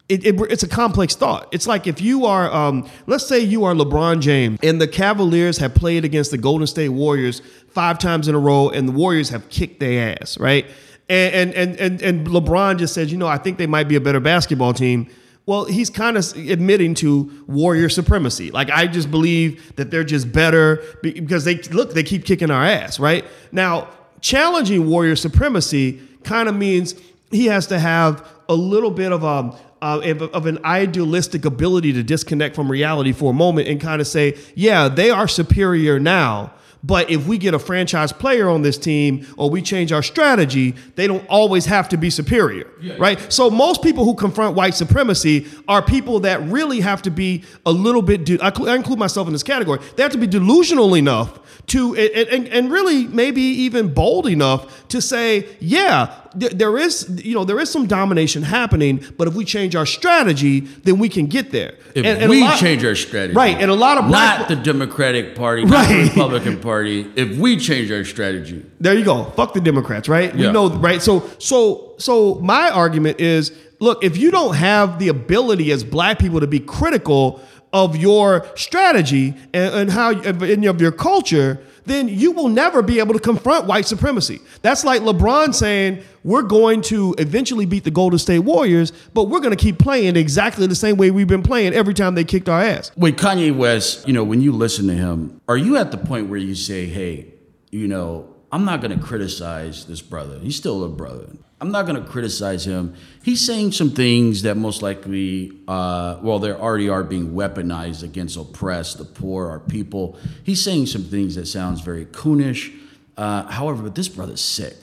[0.08, 1.48] It, it, it's a complex thought.
[1.52, 5.58] It's like if you are, um, let's say you are LeBron James, and the Cavaliers
[5.58, 9.30] have played against the Golden State Warriors five times in a row, and the Warriors
[9.30, 10.68] have kicked their ass, right?
[11.10, 14.02] And and and and LeBron just says, you know, I think they might be a
[14.02, 15.08] better basketball team.
[15.48, 18.50] Well, he's kind of admitting to warrior supremacy.
[18.50, 22.64] Like I just believe that they're just better because they look they keep kicking our
[22.64, 23.24] ass, right?
[23.52, 23.88] Now,
[24.22, 26.96] challenging warrior supremacy kind of means
[27.30, 32.02] he has to have a little bit of a uh, of, an idealistic ability to
[32.02, 36.52] disconnect from reality for a moment and kind of say, yeah, they are superior now.
[36.84, 40.76] But if we get a franchise player on this team or we change our strategy,
[40.96, 42.68] they don't always have to be superior,
[42.98, 43.32] right?
[43.32, 47.72] So most people who confront white supremacy are people that really have to be a
[47.72, 48.26] little bit.
[48.26, 49.80] De- I include myself in this category.
[49.96, 54.88] They have to be delusional enough to and, and, and really maybe even bold enough
[54.90, 59.34] to say, yeah, th- there is you know there is some domination happening, but if
[59.34, 61.74] we change our strategy, then we can get there.
[61.94, 63.58] If And- and we lot- change our strategy, right?
[63.60, 66.10] And a lot of black not the Democratic Party, not the Right.
[66.10, 67.08] Republican Party.
[67.16, 69.26] If we change our strategy, There you go.
[69.36, 70.36] Fuck the Democrats, right?
[70.36, 70.52] We Yeah.
[70.52, 71.02] know, right?
[71.02, 76.20] So, so, so my argument is, look, if you don't have the ability as black
[76.20, 77.42] people to be critical
[77.74, 83.00] of your strategy and, and how and of your culture, then you will never be
[83.00, 84.42] able to confront white supremacy.
[84.62, 89.40] That's like LeBron saying, we're going to eventually beat the Golden State Warriors, but we're
[89.40, 92.50] going to keep playing exactly the same way we've been playing every time they kicked
[92.50, 92.92] our ass.
[92.98, 96.30] With Kanye West, you know, when you listen to him, are you at the point
[96.30, 97.34] where you say, hey,
[97.72, 100.40] you know, I'm not going to criticize this brother.
[100.40, 101.28] He's still a brother.
[101.62, 102.96] I'm not going to criticize him.
[103.26, 108.38] He's saying some things that most likely, uh, well, they already are being weaponized against
[108.38, 110.20] oppressed, the poor, our people.
[110.44, 112.72] He's saying some things that sounds very coonish.
[113.18, 114.76] Uh, however, but this brother's sick.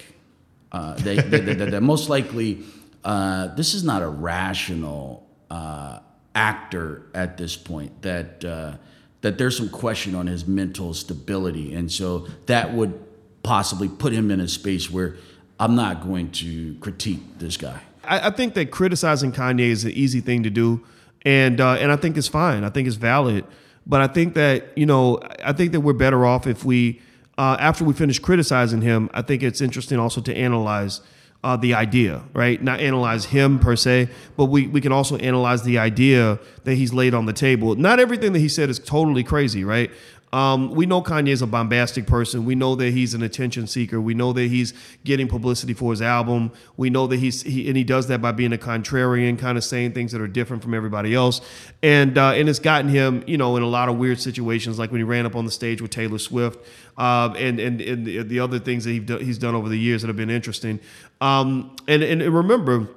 [0.73, 2.65] Uh, they, they, they, most likely,
[3.05, 6.01] uh, this is not a rational uh,
[6.35, 8.03] actor at this point.
[8.03, 8.73] That uh,
[9.21, 12.99] that there's some question on his mental stability, and so that would
[13.45, 15.15] possibly put him in a space where
[15.61, 17.83] I'm not going to critique this guy.
[18.05, 20.85] I, I think that criticizing Kanye is an easy thing to do,
[21.25, 22.65] and uh, and I think it's fine.
[22.65, 23.45] I think it's valid,
[23.87, 27.01] but I think that you know I think that we're better off if we
[27.38, 29.11] uh, after we finish criticizing him.
[29.15, 31.01] I think it's interesting also to analyze.
[31.45, 32.62] Uh, the idea, right?
[32.62, 36.93] Not analyze him per se, but we, we can also analyze the idea that he's
[36.95, 37.75] laid on the table.
[37.75, 39.91] Not everything that he said is totally crazy, right?
[40.33, 42.47] Um, we know Kanye is a bombastic person.
[42.47, 44.01] We know that he's an attention seeker.
[44.01, 44.73] We know that he's
[45.05, 46.53] getting publicity for his album.
[46.79, 49.64] We know that he's he, and he does that by being a contrarian, kind of
[49.64, 51.42] saying things that are different from everybody else.
[51.83, 54.90] And uh, and it's gotten him, you know, in a lot of weird situations, like
[54.90, 56.59] when he ran up on the stage with Taylor Swift,
[56.97, 60.16] uh, and, and and the other things that he's done over the years that have
[60.16, 60.81] been interesting.
[61.21, 62.88] Um, and and remember,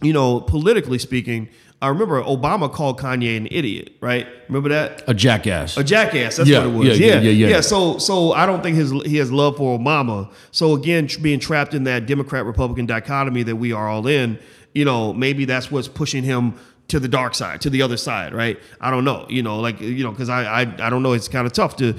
[0.00, 1.48] you know, politically speaking.
[1.80, 4.26] I remember Obama called Kanye an idiot, right?
[4.48, 5.04] Remember that?
[5.06, 5.76] A jackass.
[5.76, 6.36] A jackass.
[6.36, 6.98] That's yeah, what it was.
[6.98, 7.48] Yeah, yeah, yeah, yeah.
[7.48, 7.60] yeah.
[7.60, 10.32] So, so I don't think his he has love for Obama.
[10.50, 14.40] So again, being trapped in that Democrat Republican dichotomy that we are all in,
[14.74, 16.54] you know, maybe that's what's pushing him
[16.88, 18.58] to the dark side, to the other side, right?
[18.80, 19.26] I don't know.
[19.28, 21.12] You know, like you know, because I, I I don't know.
[21.12, 21.94] It's kind of tough to.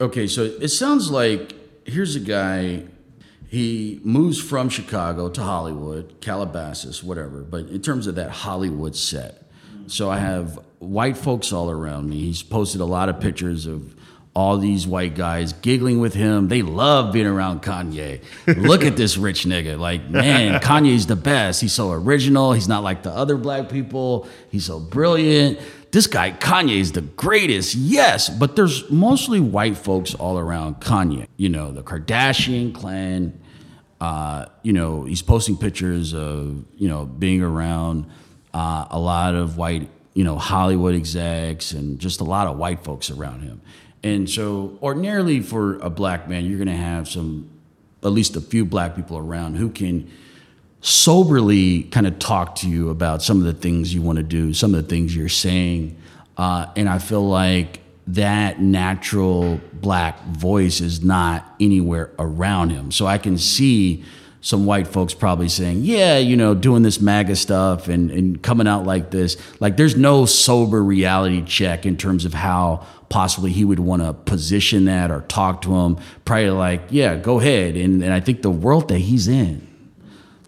[0.00, 1.52] Okay, so it sounds like
[1.84, 2.84] here's a guy
[3.50, 7.40] he moves from Chicago to Hollywood, Calabasas, whatever.
[7.40, 9.42] But in terms of that Hollywood set,
[9.88, 12.20] so I have white folks all around me.
[12.20, 13.96] He's posted a lot of pictures of
[14.36, 16.46] all these white guys giggling with him.
[16.46, 18.22] They love being around Kanye.
[18.46, 19.76] Look at this rich nigga.
[19.76, 21.60] Like, man, Kanye's the best.
[21.60, 22.52] He's so original.
[22.52, 24.28] He's not like the other black people.
[24.50, 25.58] He's so brilliant.
[25.92, 27.74] This guy, Kanye is the greatest.
[27.74, 31.26] Yes, but there's mostly white folks all around Kanye.
[31.36, 33.40] You know, the Kardashian clan.
[34.00, 38.06] Uh, you know, he's posting pictures of, you know, being around
[38.54, 42.82] uh, a lot of white, you know, Hollywood execs and just a lot of white
[42.82, 43.60] folks around him.
[44.02, 47.50] And so, ordinarily, for a black man, you're going to have some,
[48.02, 50.10] at least a few black people around who can
[50.80, 54.54] soberly kind of talk to you about some of the things you want to do,
[54.54, 55.96] some of the things you're saying.
[56.36, 62.90] Uh, and I feel like that natural black voice is not anywhere around him.
[62.90, 64.04] So I can see
[64.40, 68.66] some white folks probably saying, yeah, you know, doing this MAGA stuff and, and coming
[68.66, 69.36] out like this.
[69.60, 74.14] Like, there's no sober reality check in terms of how possibly he would want to
[74.14, 75.98] position that or talk to him.
[76.24, 77.76] Probably like, yeah, go ahead.
[77.76, 79.66] And, and I think the world that he's in,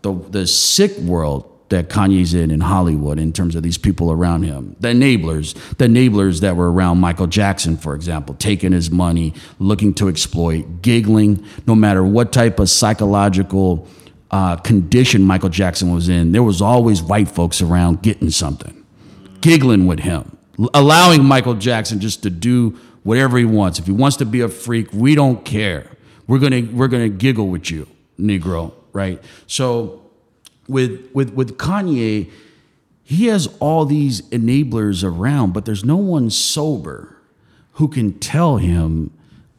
[0.02, 4.42] the, the sick world that Kanye's in in Hollywood in terms of these people around
[4.42, 4.76] him.
[4.80, 9.94] The enablers, the enablers that were around Michael Jackson, for example, taking his money, looking
[9.94, 13.88] to exploit, giggling, no matter what type of psychological
[14.30, 18.84] uh, condition Michael Jackson was in, there was always white folks around getting something,
[19.40, 20.36] giggling with him,
[20.74, 23.78] allowing Michael Jackson just to do whatever he wants.
[23.78, 25.86] If he wants to be a freak, we don't care.
[26.26, 27.88] We're gonna we're gonna giggle with you,
[28.18, 29.22] Negro, right?
[29.46, 30.02] So
[30.68, 32.30] with with with Kanye,
[33.02, 37.16] he has all these enablers around, but there's no one sober
[37.72, 39.10] who can tell him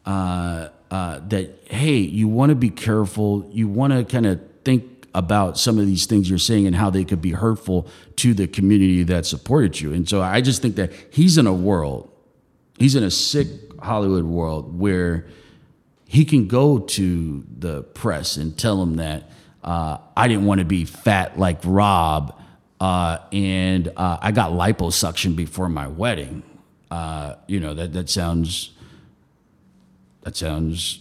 [0.06, 3.48] uh, uh, that hey, you want to be careful.
[3.52, 6.90] You want to kind of think about some of these things you're saying and how
[6.90, 9.92] they could be hurtful to the community that supported you.
[9.92, 12.10] And so I just think that he's in a world,
[12.78, 13.46] he's in a sick
[13.80, 15.26] Hollywood world where
[16.06, 19.30] he can go to the press and tell them that
[19.62, 22.38] uh, I didn't want to be fat like Rob,
[22.80, 26.42] uh, and uh, I got liposuction before my wedding.
[26.90, 28.72] Uh, you know that that sounds
[30.22, 31.00] that sounds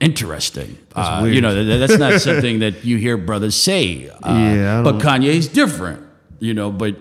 [0.00, 0.78] interesting.
[0.94, 4.08] Uh, you know that, that's not something that you hear brothers say.
[4.08, 6.06] Uh, yeah, but Kanye's different.
[6.38, 6.96] You know, but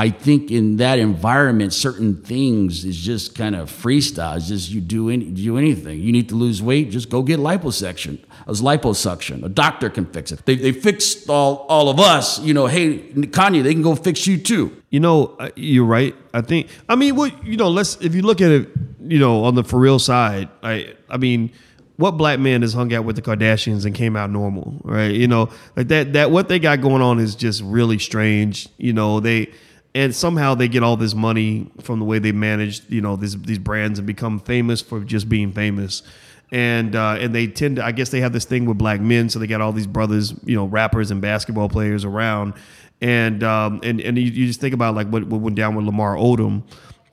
[0.00, 4.36] I think in that environment, certain things is just kind of freestyle.
[4.36, 6.00] It's just you do any, do anything.
[6.00, 8.20] You need to lose weight, just go get liposuction.
[8.46, 10.46] As liposuction, a doctor can fix it.
[10.46, 12.38] They, they fixed all all of us.
[12.38, 14.80] You know, hey Kanye, they can go fix you too.
[14.90, 16.14] You know, uh, you're right.
[16.32, 16.68] I think.
[16.88, 19.64] I mean, what you know, let's if you look at it, you know, on the
[19.64, 21.50] for real side, I I mean,
[21.96, 25.10] what black man has hung out with the Kardashians and came out normal, right?
[25.12, 28.68] You know, like that that what they got going on is just really strange.
[28.78, 29.52] You know, they
[29.98, 33.36] and somehow they get all this money from the way they manage, you know, these
[33.42, 36.04] these brands and become famous for just being famous.
[36.52, 39.28] And uh, and they tend to, I guess they have this thing with black men,
[39.28, 42.54] so they got all these brothers, you know, rappers and basketball players around,
[43.00, 45.84] and um, and and you, you just think about like what, what went down with
[45.84, 46.62] Lamar Odom.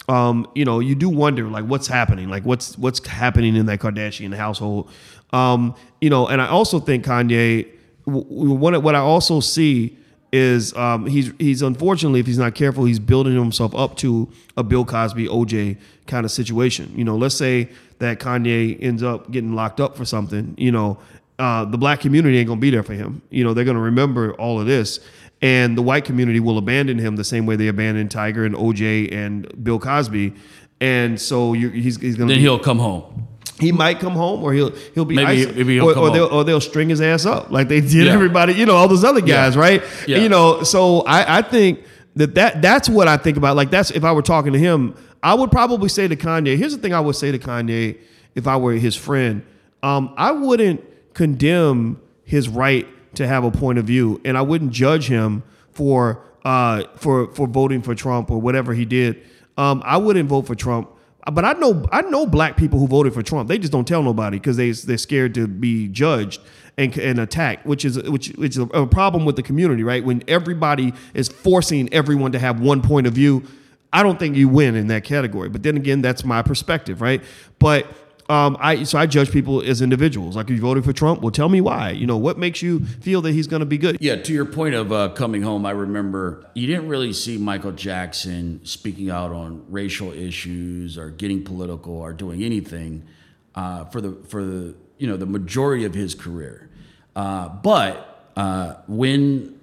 [0.07, 3.79] Um, you know, you do wonder like what's happening, like what's what's happening in that
[3.79, 4.91] Kardashian household.
[5.33, 7.67] Um, you know, and I also think Kanye.
[8.05, 9.97] What what I also see
[10.35, 14.63] is um, he's he's unfortunately, if he's not careful, he's building himself up to a
[14.63, 16.91] Bill Cosby, OJ kind of situation.
[16.93, 17.69] You know, let's say
[17.99, 20.53] that Kanye ends up getting locked up for something.
[20.57, 20.99] You know,
[21.39, 23.21] uh, the black community ain't gonna be there for him.
[23.29, 24.99] You know, they're gonna remember all of this,
[25.41, 29.13] and the white community will abandon him the same way they abandoned Tiger and OJ
[29.13, 30.33] and Bill Cosby.
[30.81, 34.53] And so he's he's gonna then be, he'll come home he might come home or
[34.53, 37.51] he'll he'll be maybe, maybe he'll or, or they'll or they'll string his ass up
[37.51, 38.13] like they did Yeah.
[38.13, 39.61] everybody you know all those other guys Yeah.
[39.61, 40.17] right Yeah.
[40.19, 41.83] you know so I I think
[42.17, 44.95] that that that's what I think about like that's if I were talking to him
[45.23, 47.97] I would probably say to Kanye here's the thing I would say to Kanye
[48.35, 49.41] if I were his friend
[49.83, 54.71] um I wouldn't condemn his right to have a point of view and I wouldn't
[54.71, 59.21] judge him for uh for for voting for Trump or whatever he did
[59.57, 60.89] um I wouldn't vote for Trump
[61.31, 63.49] but I know I know black people who voted for Trump.
[63.49, 66.41] They just don't tell nobody because they they're scared to be judged
[66.77, 70.03] and, and attacked, which is which which is a problem with the community, right?
[70.03, 73.43] When everybody is forcing everyone to have one point of view,
[73.91, 75.49] I don't think you win in that category.
[75.49, 77.23] But then again, that's my perspective, right?
[77.59, 77.87] But
[78.27, 80.35] um, I so I judge people as individuals.
[80.35, 81.91] Like if you voted for Trump, well, tell me why.
[81.91, 83.97] You know, what makes you feel that he's going to be good?
[83.99, 87.71] Yeah, to your point of uh, coming home, I remember you didn't really see Michael
[87.71, 93.05] Jackson speaking out on racial issues or getting political or doing anything
[93.53, 96.69] uh, for the for the you know the majority of his career.
[97.15, 99.59] Uh, but uh, when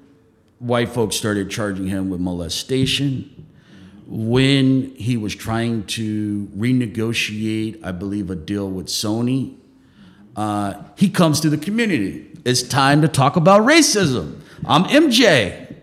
[0.60, 3.31] white folks started charging him with molestation,
[4.12, 9.56] when he was trying to renegotiate, I believe, a deal with Sony,
[10.36, 12.30] uh, he comes to the community.
[12.44, 14.40] It's time to talk about racism.
[14.66, 15.76] I'm MJ.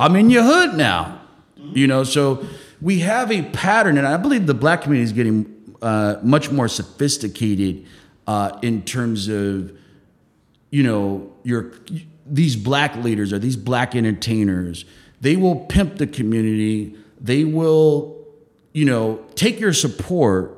[0.00, 1.20] I'm in your hood now.
[1.56, 2.44] You know, so
[2.82, 6.66] we have a pattern, and I believe the black community is getting uh, much more
[6.66, 7.86] sophisticated
[8.26, 9.76] uh, in terms of,
[10.70, 11.72] you know, your
[12.26, 14.84] these black leaders or these black entertainers.
[15.20, 16.96] They will pimp the community.
[17.26, 18.26] They will,
[18.72, 20.52] you know, take your support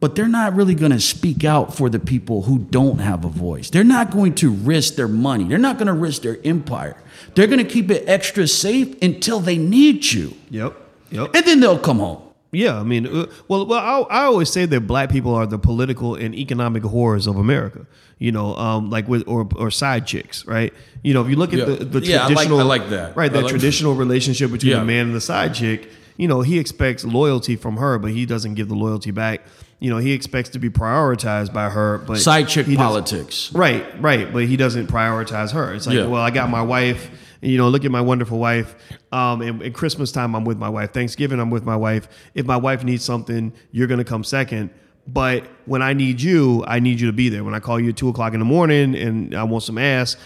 [0.00, 3.28] but they're not really going to speak out for the people who don't have a
[3.28, 3.68] voice.
[3.70, 5.42] They're not going to risk their money.
[5.42, 6.96] They're not going to risk their empire.
[7.34, 10.34] They're going to keep it extra safe until they need you.
[10.50, 10.76] Yep.
[11.10, 11.34] Yep.
[11.34, 12.22] And then they'll come home.
[12.52, 15.58] Yeah, I mean, uh, well, well, I, I always say that black people are the
[15.58, 17.84] political and economic horrors of America.
[18.20, 20.72] You know, um, like with or or side chicks, right?
[21.02, 21.64] You know, if you look at Yeah.
[21.64, 23.16] the, the Yeah, I like- traditional, I like that.
[23.16, 23.32] right?
[23.32, 24.78] That like- traditional relationship between Yeah.
[24.78, 25.90] the man and the side chick.
[26.18, 29.40] You know, he expects loyalty from her, but he doesn't give the loyalty back.
[29.78, 33.52] You know, he expects to be prioritized by her, but Side chick politics.
[33.54, 35.72] Right, right, but he doesn't prioritize her.
[35.72, 36.06] It's like, Yeah.
[36.06, 37.10] well, I got my wife.
[37.40, 38.74] You know, look at my wonderful wife.
[39.12, 40.92] Um, and, and Christmas time, I'm with my wife.
[40.92, 42.08] Thanksgiving, I'm with my wife.
[42.34, 44.70] If my wife needs something, you're gonna come second.
[45.06, 47.44] But when I need you, I need you to be there.
[47.44, 50.16] When I call you at two o'clock in the morning and I want some ass,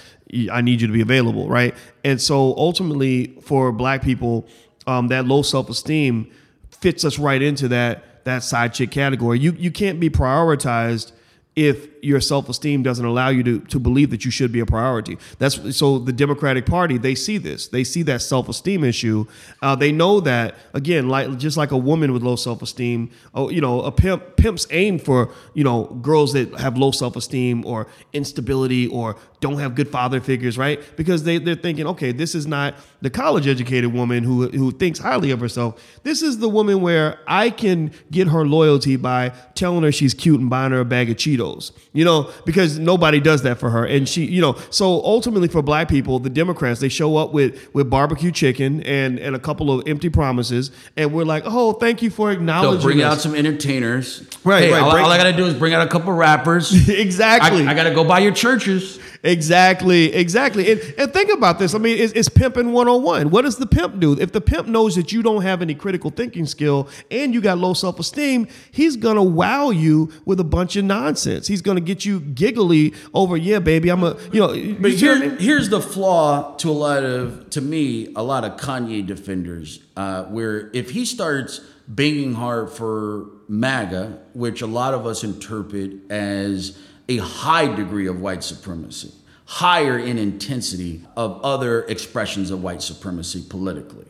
[0.51, 1.75] I need you to be available, right?
[2.03, 4.47] And so ultimately, for black people,
[4.87, 6.31] um, that low self esteem
[6.71, 9.39] fits us right into that that side chick category.
[9.39, 11.13] You you can't be prioritized
[11.55, 15.19] if your self-esteem doesn't allow you to, to believe that you should be a priority.
[15.39, 17.69] That's so the democratic party they see this.
[17.69, 19.27] They see that self-esteem issue.
[19.61, 23.61] Uh, they know that again like just like a woman with low self-esteem oh you
[23.61, 28.87] know a pimp pimps aim for you know girls that have low self-esteem or instability
[28.87, 30.81] or don't have good father figures right?
[30.97, 34.99] Because they, they're thinking okay this is not the college educated woman who, who thinks
[34.99, 39.83] highly of herself this is the woman where i can get her loyalty by telling
[39.83, 43.43] her she's cute and buying her a bag of cheetos you know because nobody does
[43.43, 46.89] that for her and she you know so ultimately for black people the democrats they
[46.89, 51.25] show up with with barbecue chicken and and a couple of empty promises and we're
[51.25, 53.13] like oh thank you for acknowledging They'll bring us.
[53.15, 54.25] out some entertainers.
[54.45, 56.89] Right, Hey, right, All, all I got to do is bring out a couple rappers.
[56.89, 58.99] exactly I, I got to go by your churches.
[59.25, 60.73] Exactly, exactly.
[60.73, 61.75] And, and think about this.
[61.75, 63.31] I mean, it's, it's pimping 101.
[63.31, 64.19] What does the pimp do?
[64.19, 67.59] If the pimp knows that you don't have any critical thinking skill and you got
[67.59, 71.47] low self esteem, he's going to wow you with a bunch of nonsense.
[71.47, 74.49] He's going to get you giggly over, yeah, baby, I'm a, you know.
[74.49, 75.39] But you see what I mean?
[75.39, 80.25] here's the flaw to a lot of, to me, a lot of Kanye defenders, uh,
[80.25, 86.77] where if he starts banging hard for MAGA, which a lot of us interpret as
[87.09, 89.13] a high degree of white supremacy,
[89.45, 94.07] higher in intensity of other expressions of white supremacy politically.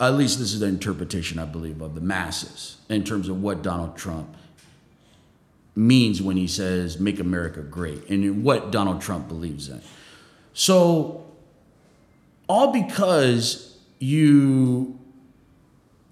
[0.00, 3.62] At least this is the interpretation, I believe, of the masses in terms of what
[3.62, 4.36] Donald Trump
[5.76, 9.80] means when he says make America great and what Donald Trump believes in.
[10.52, 11.26] So,
[12.46, 14.98] all because you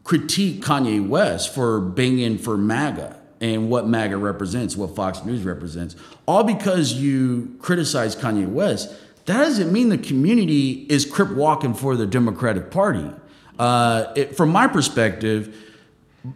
[0.04, 5.96] critique Kanye West for banging for MAGA and what MAGA represents, what Fox News represents,
[6.26, 8.94] all because you criticize Kanye West,
[9.26, 13.10] that doesn't mean the community is crip walking for the Democratic Party.
[13.58, 15.56] Uh, it, from my perspective,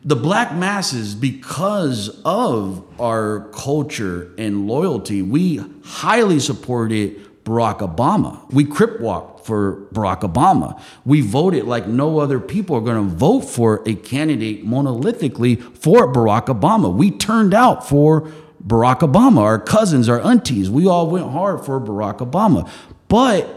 [0.05, 8.53] the black masses, because of our culture and loyalty, we highly supported Barack Obama.
[8.53, 10.79] We crip walked for Barack Obama.
[11.05, 16.13] We voted like no other people are going to vote for a candidate monolithically for
[16.13, 16.93] Barack Obama.
[16.93, 18.23] We turned out for
[18.67, 19.39] Barack Obama.
[19.39, 22.69] Our cousins, our aunties, we all went hard for Barack Obama.
[23.07, 23.49] But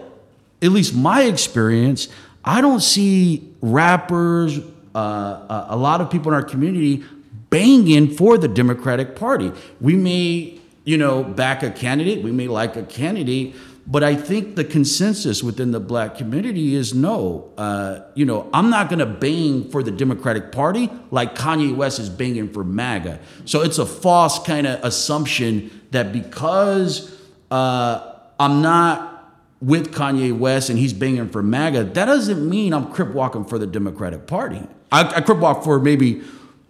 [0.61, 2.09] at least my experience,
[2.45, 4.59] I don't see rappers,
[4.93, 7.03] uh, a lot of people in our community
[7.49, 9.51] banging for the Democratic Party.
[9.81, 13.55] We may, you know, back a candidate, we may like a candidate,
[13.89, 17.51] but I think the consensus within the black community is no.
[17.57, 21.97] Uh, you know, I'm not going to bang for the Democratic Party like Kanye West
[21.97, 23.19] is banging for MAGA.
[23.45, 27.19] So it's a false kind of assumption that because
[27.49, 32.93] uh, I'm not with Kanye West and he's banging for MAGA, that doesn't mean I'm
[32.93, 34.61] crip walking for the Democratic Party.
[34.91, 36.21] I, I crip walk for maybe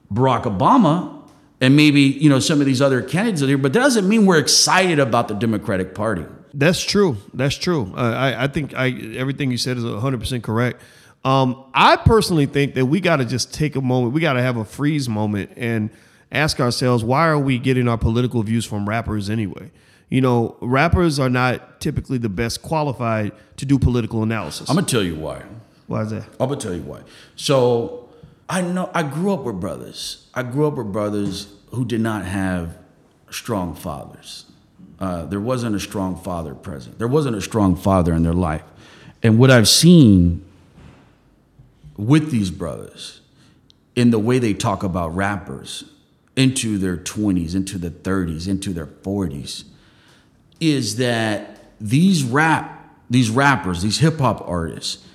[0.10, 4.08] Barack Obama and maybe you know some of these other candidates there, but that doesn't
[4.08, 6.26] mean we're excited about the Democratic Party.
[6.54, 7.18] That's true.
[7.34, 7.94] That's true.
[7.96, 10.82] Uh, I, I think I, everything you said is 100% correct.
[11.24, 14.14] Um, I personally think that we got to just take a moment.
[14.14, 15.90] We got to have a freeze moment and
[16.32, 19.72] ask ourselves, why are we getting our political views from rappers anyway?
[20.10, 24.70] You know, rappers are not typically the best qualified to do political analysis.
[24.70, 25.44] I'm gonna tell you why.
[25.88, 26.24] Why is that?
[26.40, 27.02] I'm gonna tell you why.
[27.36, 28.10] So
[28.50, 30.28] I know I grew up with brothers.
[30.34, 32.78] I grew up with brothers who did not have
[33.30, 34.46] strong fathers.
[35.00, 37.00] Uh, there wasn't a strong father present.
[37.00, 38.64] There wasn't a strong father in their life.
[39.24, 40.44] And what I've seen
[41.98, 43.22] with these brothers
[43.96, 45.86] in the way they talk about rappers
[46.36, 49.66] into their 20s, into the 30s, into their 40s,
[50.60, 55.06] is that these rap, these rappers, these hip hop artists,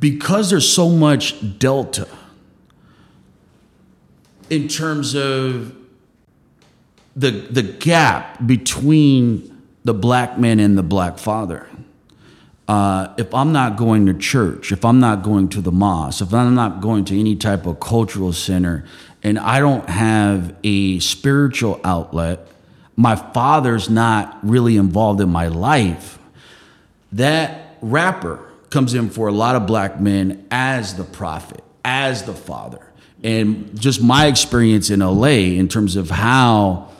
[0.00, 2.08] because there's so much delta
[4.50, 5.74] in terms of
[7.18, 11.68] the the gap between the black man and the black father.
[12.68, 16.34] Uh, if I'm not going to church, if I'm not going to the mosque, if
[16.34, 18.84] I'm not going to any type of cultural center,
[19.22, 22.46] and I don't have a spiritual outlet,
[22.94, 26.18] my father's not really involved in my life,
[27.12, 32.34] that rapper comes in for a lot of black men as the prophet, as the
[32.34, 32.84] father.
[33.24, 36.90] And just my experience in LA in terms of how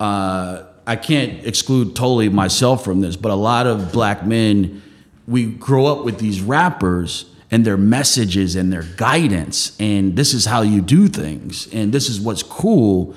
[0.00, 4.82] uh, I can't exclude totally myself from this, but a lot of black men,
[5.26, 10.44] we grow up with these rappers and their messages and their guidance, and this is
[10.46, 13.14] how you do things, and this is what's cool.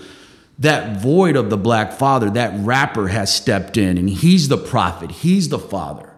[0.60, 5.12] That void of the black father, that rapper has stepped in, and he's the prophet,
[5.12, 6.14] he's the father.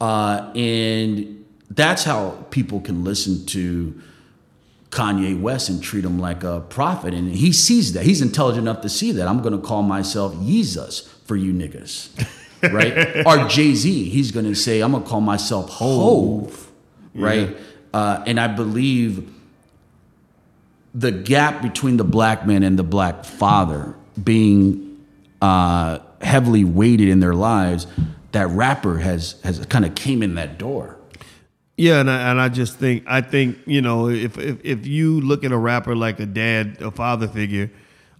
[0.00, 4.00] Uh, and that's how people can listen to
[4.90, 7.14] Kanye West and treat him like a prophet.
[7.14, 8.04] And he sees that.
[8.04, 9.28] He's intelligent enough to see that.
[9.28, 12.08] I'm going to call myself Jesus for you niggas.
[12.62, 13.26] Right?
[13.26, 16.70] or Jay Z, he's going to say, I'm going to call myself Hove.
[17.14, 17.56] Right?
[17.94, 19.32] Uh, and I believe
[20.94, 25.04] the gap between the black man and the black father being
[25.40, 27.86] uh, heavily weighted in their lives,
[28.32, 30.96] that rapper has, has kind of came in that door.
[31.80, 35.18] Yeah, and I, and I just think I think you know if, if if you
[35.22, 37.70] look at a rapper like a dad, a father figure,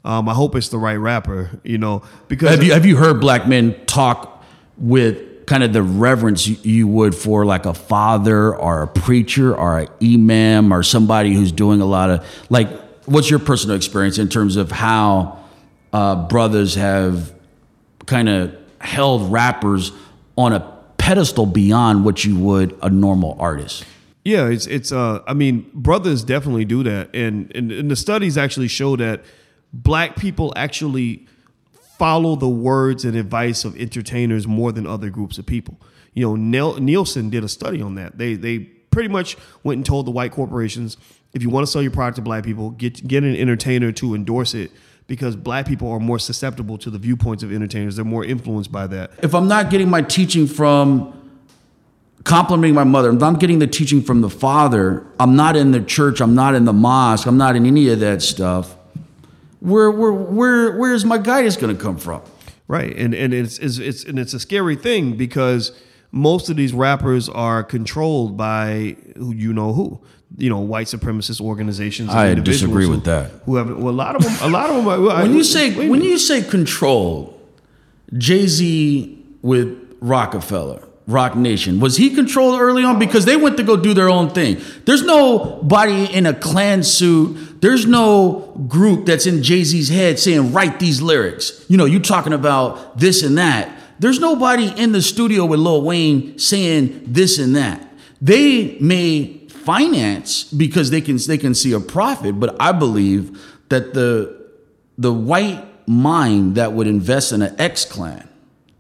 [0.02, 1.50] um, I hope it's the right rapper.
[1.62, 4.42] You know, because Have you have you heard black men talk
[4.78, 9.80] with kind of the reverence you, would for like a father or a preacher or
[9.80, 12.68] an imam or somebody who's doing a lot of like
[13.04, 15.38] what's your personal experience in terms of how
[15.92, 17.34] uh, brothers have
[18.06, 19.92] kind of held rappers
[20.38, 23.84] on a pedestal beyond what you would a normal artist.
[24.22, 27.14] Yeah, it's it's uh I mean, brothers definitely do that.
[27.14, 29.24] And and, and the studies actually show that
[29.72, 31.26] black people actually
[31.98, 35.80] follow the words and advice of entertainers more than other groups of people.
[36.12, 38.18] You know, Nel- Nielsen did a study on that.
[38.18, 40.98] They they pretty much went and told the white corporations,
[41.32, 44.14] if you want to sell your product to black people, get get an entertainer to
[44.14, 44.70] endorse it
[45.06, 47.96] because black people are more susceptible to the viewpoints of entertainers.
[47.96, 49.12] They're more influenced by that.
[49.22, 51.16] If I'm not getting my teaching from
[52.24, 55.80] complimenting my mother, if I'm getting the teaching from the father, I'm not in the
[55.80, 58.76] church, I'm not in the mosque, I'm not in any of that stuff.
[59.60, 62.22] Where where where where is my guidance going to come from?
[62.68, 65.72] Right, and and it's, it's it's and it's a scary thing because
[66.12, 70.00] most of these rappers are controlled by who you know who
[70.36, 72.10] you know white supremacist organizations.
[72.10, 73.30] I disagree who- with that.
[73.46, 74.36] Who have well, a lot of them.
[74.42, 74.88] A lot of them.
[74.88, 77.40] Are, When you say when you say control,
[78.16, 83.62] Jay Z with Roc-A-Fella, Roc Nation, was he controlled early on because they went to
[83.62, 84.60] go do their own thing?
[84.86, 87.60] There's nobody in a Klan suit.
[87.60, 91.64] There's no group that's in Jay Z's head saying write these lyrics.
[91.68, 93.76] You know, you talking about this and that.
[93.98, 97.86] There's nobody in the studio with Lil Wayne saying this and that.
[98.22, 103.94] They may finance because they can they can see a profit, but I believe that
[103.94, 104.36] the
[104.98, 108.28] the white mind that would invest in an X clan,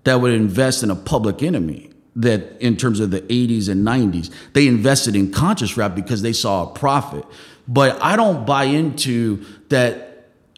[0.04, 4.30] that would invest in a public enemy, that in terms of the 80s and 90s,
[4.52, 7.24] they invested in conscious rap because they saw a profit.
[7.66, 10.06] But I don't buy into that.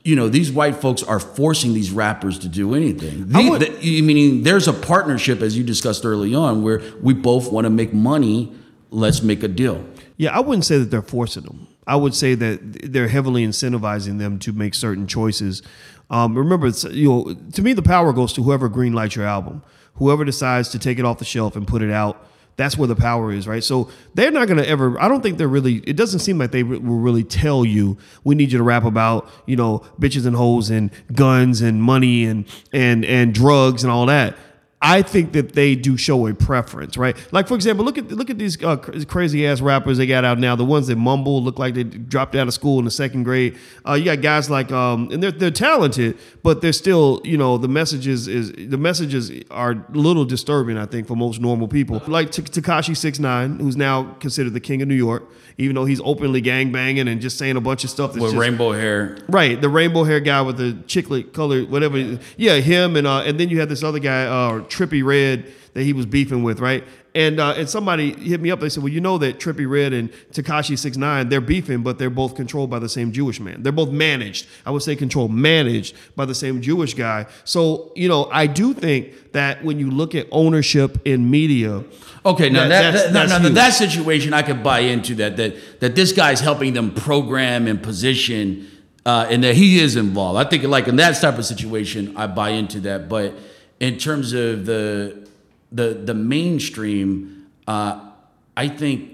[0.05, 3.29] You know, these white folks are forcing these rappers to do anything.
[3.29, 7.53] The- would- the- meaning there's a partnership, as you discussed early on, where we both
[7.53, 8.51] want to make money.
[8.91, 9.85] Let's make a deal.
[10.23, 11.67] Yeah, I wouldn't say that they're forcing them.
[11.85, 15.65] I would say that they're heavily incentivizing them to make certain choices.
[16.11, 19.65] Um, remember, you know, to me, the power goes to whoever greenlights your album,
[19.95, 22.25] whoever decides to take it off the shelf and put it out.
[22.55, 23.65] That's where the power is, right?
[23.65, 24.97] So they're not going to ever.
[25.01, 25.79] I don't think they're really.
[25.79, 29.29] It doesn't seem like they will really tell you we need you to rap about
[29.47, 34.07] you know bitches and hoes and guns and money and and and drugs and all
[34.07, 34.37] that.
[34.85, 37.17] I think that they do show a preference, right?
[37.33, 40.41] Like for example, look at look at these uh, crazy ass rappers they got out
[40.41, 40.57] now.
[40.57, 43.57] The ones that mumble look like they dropped out of school in the second grade.
[43.89, 47.59] Uh, you got guys like, um, and they're they're talented, but they're still, you know,
[47.59, 50.77] the messages is the messages are a little disturbing.
[50.77, 54.83] I think for most normal people, like Tekashi Six Nine, who's now considered the king
[54.83, 55.23] of New York,
[55.59, 58.33] even though he's openly gang banging and just saying a bunch of stuff that's With
[58.33, 62.19] just, rainbow hair, Right, the rainbow hair guy with the chiclet color, whatever.
[62.37, 65.45] Yeah, him and uh, and then you had this other guy, uh, Trippie Redd,
[65.75, 66.85] that he was beefing with, right?
[67.15, 68.61] And uh, and somebody hit me up.
[68.61, 71.99] They said, well, you know that Trippie Redd and Tekashi Six Nine, they're beefing, but
[71.99, 73.63] they're both controlled by the same Jewish man.
[73.63, 74.47] They're both managed.
[74.65, 77.27] I would say controlled, managed by the same Jewish guy.
[77.45, 81.85] So you know, I do think that when you look at ownership in media,
[82.25, 85.81] Okay, now That- that, that's- that, no, that situation I could buy into that that
[85.81, 88.69] that this guy's helping them program and position,
[89.05, 90.39] uh, and that he is involved.
[90.39, 93.09] I think like in that type of situation, I buy into that.
[93.09, 93.35] But
[93.83, 95.29] in terms of the
[95.73, 98.11] the the mainstream, uh,
[98.57, 99.11] I think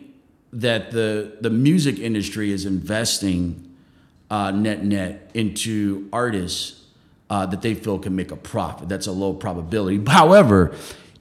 [0.53, 3.75] that the the music industry is investing
[4.31, 6.85] uh, net net into artists
[7.31, 8.91] uh, that they feel can make a profit.
[8.91, 10.05] That's a low probability.
[10.07, 10.77] However,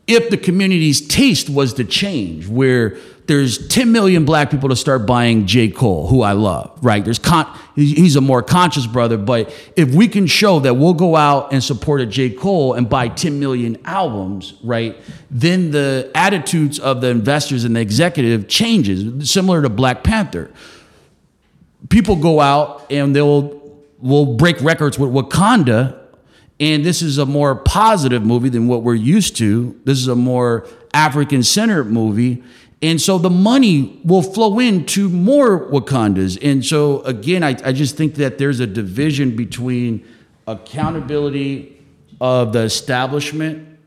[0.08, 2.97] if the community's taste was to change, where
[3.28, 5.68] there's 10 million black people to start buying J.
[5.68, 7.03] Cole, who I love, right?
[7.03, 11.18] There's con- he's a more conscious brother, but if we can show that we'll go
[11.18, 12.30] out and support a J.
[12.30, 14.97] Cole and buy 10 million albums, right?
[15.30, 20.49] Then the attitudes of the investors and the executive changes, similar to Black Panther
[21.89, 23.55] people go out and they'll
[23.99, 25.99] will break records with Wakanda,
[26.60, 29.80] and this is a more positive movie than what we're used to.
[29.84, 32.43] This is a more African centered movie.
[32.82, 36.38] And so the money will flow into more Wakandas.
[36.43, 40.05] And so again, I, I just think that there's a division between
[40.47, 41.78] accountability
[42.20, 43.80] of the establishment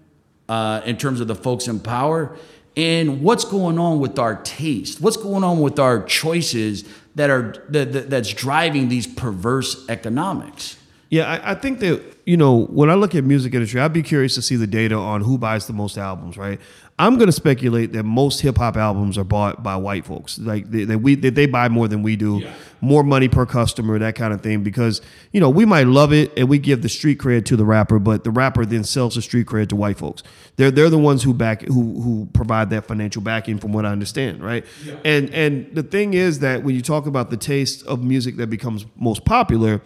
[0.48, 2.36] uh, in terms of the folks in power
[2.76, 6.84] and what's going on with our taste what's going on with our choices
[7.16, 10.76] that are that, that- that's driving these perverse economics
[11.10, 14.02] Yeah, I, I think that you know when I look at music industry, I'd be
[14.02, 16.38] curious to see the data on who buys the most albums.
[16.38, 16.60] Right,
[17.00, 20.38] I'm going to speculate that most hip hop albums are bought by white folks.
[20.38, 22.46] Like they, that we that they buy more than we do,
[22.80, 24.62] more money per customer, that kind of thing.
[24.62, 25.00] Because
[25.32, 27.98] you know we might love it and we give the street cred to the rapper,
[27.98, 30.22] but the rapper then sells the street cred to white folks.
[30.54, 33.90] They're they're the ones who back who who provide that financial backing, from what I
[33.90, 34.44] understand.
[34.44, 34.64] Right,
[35.04, 38.46] and and the thing is that when you talk about the taste of music that
[38.48, 39.82] becomes most popular.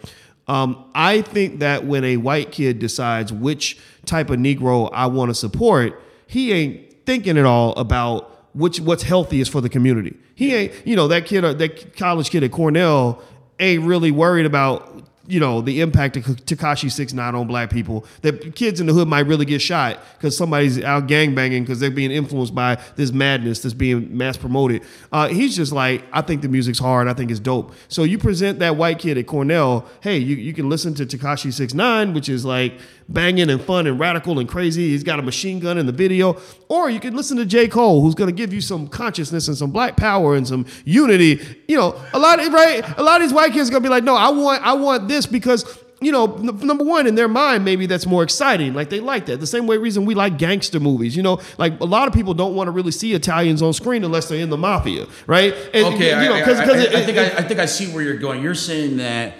[0.47, 5.29] Um, I think that when a white kid decides which type of Negro I want
[5.29, 10.15] to support, he ain't thinking at all about which what's healthiest for the community.
[10.35, 13.21] He ain't, you know, that kid, that college kid at Cornell
[13.59, 18.05] ain't really worried about you know the impact of Tekashi Six Nine on black people.
[18.21, 21.79] That kids in the hood might really get shot because somebody's out gang banging because
[21.79, 24.83] they're being influenced by this madness that's being mass promoted.
[25.11, 27.07] Uh, he's just like, I think the music's hard.
[27.07, 27.73] I think it's dope.
[27.87, 29.87] So you present that white kid at Cornell.
[30.01, 33.87] Hey, you, you can listen to Tekashi Six Nine, which is like banging and fun
[33.87, 34.89] and radical and crazy.
[34.89, 36.41] He's got a machine gun in the video.
[36.69, 37.67] Or you can listen to J.
[37.67, 41.41] Cole, who's going to give you some consciousness and some black power and some unity.
[41.67, 43.89] You know, a lot of right, a lot of these white kids are going to
[43.89, 47.27] be like, no, I want, I want this because you know, number one, in their
[47.27, 48.73] mind, maybe that's more exciting.
[48.73, 49.39] Like they like that.
[49.39, 51.15] The same way reason we like gangster movies.
[51.15, 54.03] You know, like a lot of people don't want to really see Italians on screen
[54.03, 55.55] unless they're in the mafia, right?
[55.73, 57.65] And, okay, you know, I, because I, I, it, I think I, I think I
[57.65, 58.43] see where you're going.
[58.43, 59.35] You're saying that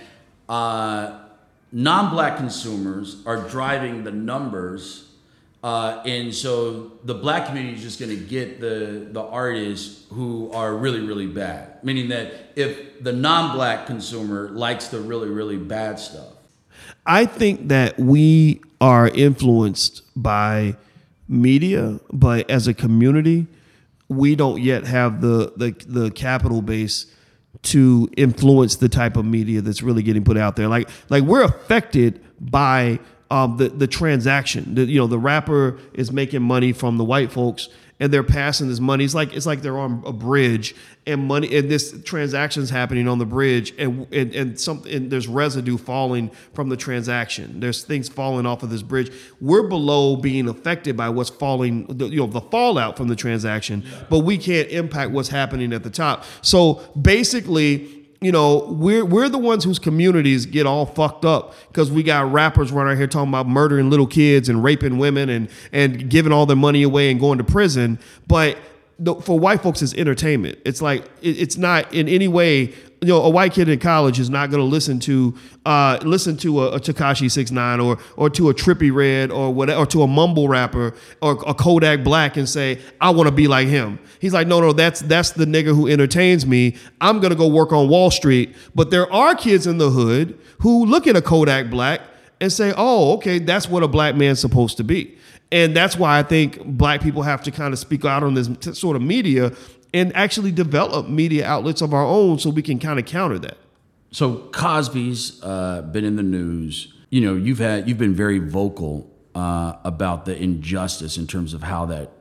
[0.47, 1.24] uh,
[1.75, 5.09] non-black consumers are driving the numbers.
[5.61, 10.49] Uh, and so the black community is just going to get the the artists who
[10.53, 11.83] are really really bad.
[11.83, 16.33] Meaning that if the non-black consumer likes the really really bad stuff,
[17.05, 20.77] I think that we are influenced by
[21.27, 23.47] media, but as a community,
[24.07, 27.07] we don't yet have the the, the capital base
[27.63, 30.67] to influence the type of media that's really getting put out there.
[30.67, 32.99] Like like we're affected by
[33.31, 34.75] um, the the transaction.
[34.75, 37.69] The, you know, the rapper is making money from the white folks,
[37.99, 39.05] and they're passing this money.
[39.05, 40.75] It's like it's like they're on a bridge,
[41.07, 45.27] and money and this transaction's happening on the bridge, and and and something and there's
[45.27, 47.59] residue falling from the transaction.
[47.59, 49.11] There's things falling off of this bridge.
[49.39, 53.85] We're below being affected by what's falling, the, you know, the fallout from the transaction,
[54.09, 56.25] but we can't impact what's happening at the top.
[56.41, 57.94] So basically
[58.25, 62.31] you know, we're we're the ones whose communities get all fucked up because we got
[62.31, 66.31] rappers running out here talking about murdering little kids and raping women and and giving
[66.31, 67.99] all their money away and going to prison.
[68.25, 68.57] But
[68.97, 70.57] the, for white folks, it's entertainment.
[70.65, 72.73] It's like it, it's not in any way.
[73.05, 75.35] You know, a white kid in college is not going to listen to
[75.65, 79.53] uh, listen to a, a Tekashi Six Nine or or to a Trippie Redd or
[79.53, 83.35] whatever or to a mumble rapper or a Kodak Black and say I want to
[83.35, 83.99] be like him.
[84.19, 86.75] He's like, no, no, that's that's the nigga who entertains me.
[86.99, 88.55] I'm gonna go work on Wall Street.
[88.73, 92.01] But there are kids in the hood who look at a Kodak Black
[92.41, 95.17] and say, oh, okay, that's what a black man's supposed to be.
[95.51, 98.49] And that's why I think black people have to kind of speak out on this
[98.59, 99.51] t- sort of media
[99.95, 103.57] and actually develop media outlets of our own so we can kind of counter that.
[104.11, 106.93] So Cosby's uh, been in the news.
[107.09, 111.63] You know, you've had you've been very vocal uh, about the injustice in terms of
[111.63, 112.11] how that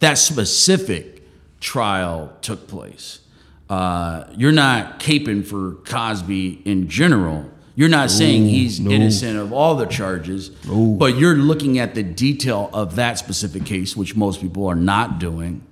[0.00, 1.22] that specific
[1.60, 3.20] trial took place.
[3.68, 7.50] Uh, you're not caping for Cosby in general.
[7.74, 8.90] You're not saying he's no.
[8.90, 13.94] innocent of all the charges, but you're looking at the detail of that specific case,
[13.94, 15.62] which most people are not doing.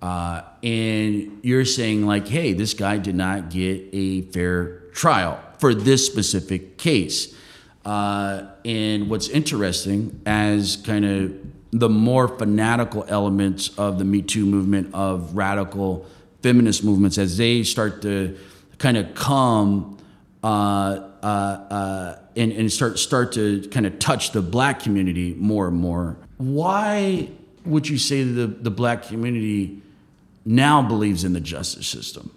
[0.00, 5.74] Uh, and you're saying, like, hey, this guy did not get a fair trial for
[5.74, 7.34] this specific case.
[7.84, 11.34] Uh, and what's interesting, as kind of
[11.70, 16.06] the more fanatical elements of the Me Too movement, of radical
[16.42, 18.38] feminist movements, as they start to
[18.78, 19.98] kind of come
[20.44, 20.46] uh,
[21.22, 25.76] uh, uh, and, and start start to kind of touch the black community more and
[25.76, 26.16] more.
[26.36, 27.30] Why
[27.64, 29.82] would you say the, the black community
[30.48, 32.30] now believes in the justice system?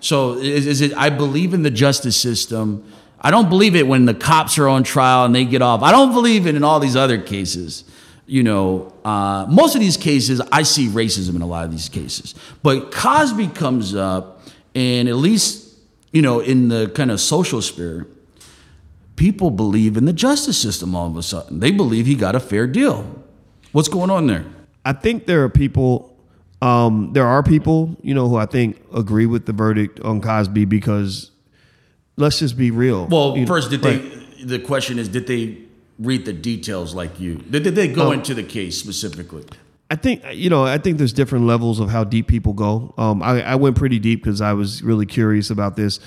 [0.00, 2.84] So is, is it I believe in the justice system.
[3.20, 5.82] I don't believe it when the cops are on trial and they get off.
[5.82, 7.84] I don't believe it in all these other cases.
[8.26, 11.88] You know, uh, most of these cases, I see racism in a lot of these
[11.88, 12.34] cases.
[12.62, 14.42] But Cosby comes up,
[14.74, 15.76] and at least,
[16.12, 18.06] you know, in the kind of social sphere,
[19.14, 21.60] people believe in the justice system all of a sudden.
[21.60, 23.06] They believe he got a fair deal.
[23.72, 24.44] What's going on there?
[24.84, 26.15] I think there are people,
[26.62, 30.64] um, there are people, you know, who I think agree with the verdict on Cosby
[30.64, 31.30] because
[32.16, 33.06] let's just be real.
[33.06, 34.02] Well, You know, first, did right.
[34.38, 34.44] they?
[34.44, 35.58] The question is, did they
[35.98, 37.36] read the details like you?
[37.36, 39.44] Did, did they go into the case specifically?
[39.90, 40.64] I think you know.
[40.64, 42.92] I think there's different levels of how deep people go.
[42.98, 46.00] Um, I, I went pretty deep because I was really curious about this.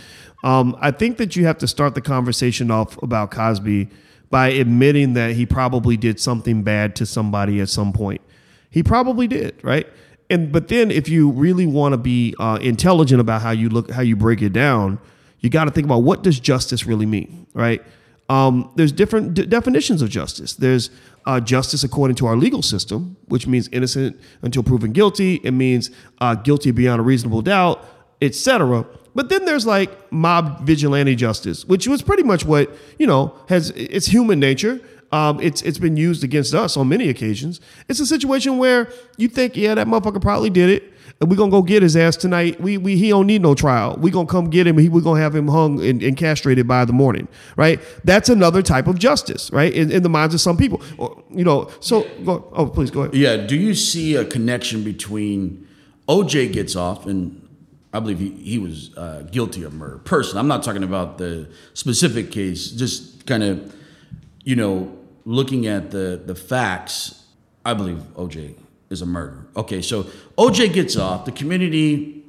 [0.44, 3.90] Um, I think that you have to start the conversation off about Cosby
[4.30, 8.22] by admitting that he probably did something bad to somebody at some point.
[8.70, 9.88] He probably did, right?
[10.30, 13.90] And but then if you really want to be uh, intelligent about how you look,
[13.92, 15.00] how you break it down,
[15.40, 17.82] you got to think about what does justice really mean, right?
[18.30, 20.54] Um, there's different d- definitions of justice.
[20.54, 20.92] There's
[21.26, 25.36] uh, justice according to our legal system, which means innocent until proven guilty.
[25.44, 27.84] It means uh, guilty beyond a reasonable doubt,
[28.22, 28.86] etc.
[29.16, 33.72] But then there's like mob vigilante justice, which was pretty much what you know has
[33.72, 34.80] it's human nature.
[35.12, 37.60] Um, it's it's been used against us on many occasions.
[37.88, 41.52] It's a situation where you think, yeah, that motherfucker probably did it, and we're gonna
[41.52, 42.62] go get his ass tonight.
[42.62, 43.98] We we he don't need no trial.
[44.00, 44.78] We gonna come get him.
[44.78, 47.82] He we're gonna have him hung and, and castrated by the morning, right?
[48.04, 49.74] That's another type of justice, right?
[49.74, 51.72] In, in the minds of some people, or, you know.
[51.80, 53.16] So go, oh, please go ahead.
[53.16, 53.38] Yeah.
[53.38, 55.68] Do you see a connection between
[56.08, 57.48] OJ gets off and
[57.94, 59.98] I believe he, he was uh, guilty of murder.
[59.98, 62.70] Person, I'm not talking about the specific case.
[62.70, 63.76] Just kind of,
[64.44, 64.96] you know,
[65.30, 67.24] looking at the the facts.
[67.64, 68.56] I believe OJ
[68.90, 69.46] is a murderer.
[69.56, 70.04] Okay, so
[70.38, 71.26] OJ gets off.
[71.26, 72.24] The community,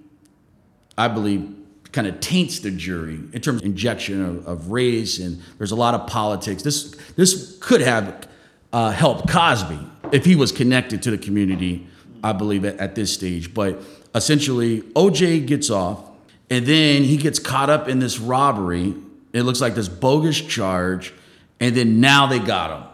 [0.99, 1.49] I believe,
[1.93, 5.77] kind of taints the jury in terms of injection of, of race, and there's a
[5.77, 6.63] lot of politics.
[6.63, 8.29] This this could have
[8.73, 9.79] uh, helped Cosby
[10.13, 11.87] if he was connected to the community.
[12.23, 13.83] I believe at, at this stage, but
[14.15, 16.05] essentially, OJ gets off,
[16.51, 18.95] and then he gets caught up in this robbery.
[19.33, 21.15] It looks like this bogus charge,
[21.61, 22.90] and then now they got him.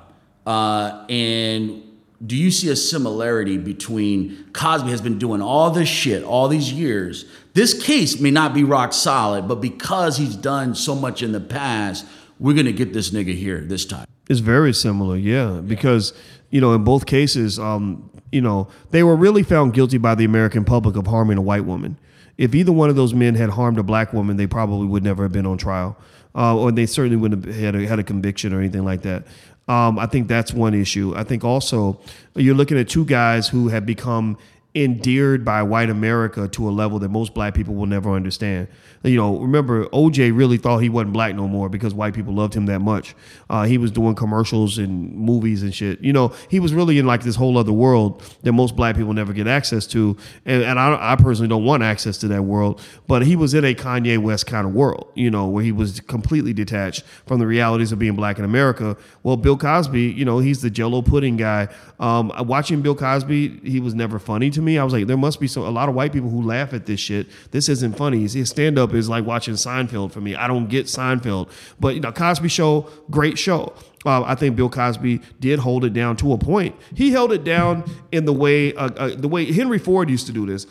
[0.47, 1.83] Uh, and
[2.25, 6.73] do you see a similarity between Cosby has been doing all this shit all these
[6.73, 7.27] years?
[7.53, 11.41] This case may not be rock solid, but because he's done so much in the
[11.41, 12.07] past,
[12.39, 14.07] we're gonna get this nigga here this time.
[14.29, 16.13] It's very similar, yeah, because
[16.51, 20.25] you know in both cases, um, you know they were really found guilty by the
[20.25, 21.99] American public of harming a white woman.
[22.39, 25.23] If either one of those men had harmed a black woman, they probably would never
[25.23, 25.97] have been on trial,
[26.35, 29.25] uh, or they certainly wouldn't have had a, had a conviction or anything like that.
[29.69, 31.13] Um, I think that's one issue.
[31.17, 31.99] I think also
[32.37, 34.39] you're looking at two guys who have become
[34.77, 38.69] endeared by white America to a level that most black people will never understand.
[39.03, 42.53] You know, remember OJ really thought he wasn't black no more because white people loved
[42.53, 43.15] him that much.
[43.49, 46.01] Uh, he was doing commercials and movies and shit.
[46.03, 49.15] You know, he was really in like this whole other world that most black people
[49.15, 50.15] never get access to.
[50.45, 52.83] And, and I, I personally don't want access to that world.
[53.07, 56.01] But he was in a Kanye West kind of world, you know, where he was
[56.01, 58.95] completely detached from the realities of being black in America.
[59.23, 61.69] Well, Bill Cosby, you know, he's the Jello pudding guy.
[61.99, 64.66] Um, watching Bill Cosby, he was never funny to me.
[64.75, 66.87] I was like, there must be some a lot of white people who laugh at
[66.87, 67.29] this shit.
[67.51, 68.27] This isn't funny.
[68.27, 70.35] His stand up is like watching Seinfeld for me.
[70.35, 73.73] I don't get Seinfeld, but you know, Cosby Show, great show.
[74.05, 76.77] Uh, I think Bill Cosby did hold it down to a point.
[76.95, 80.33] He held it down in the way uh, uh, the way Henry Ford used to
[80.33, 80.67] do this.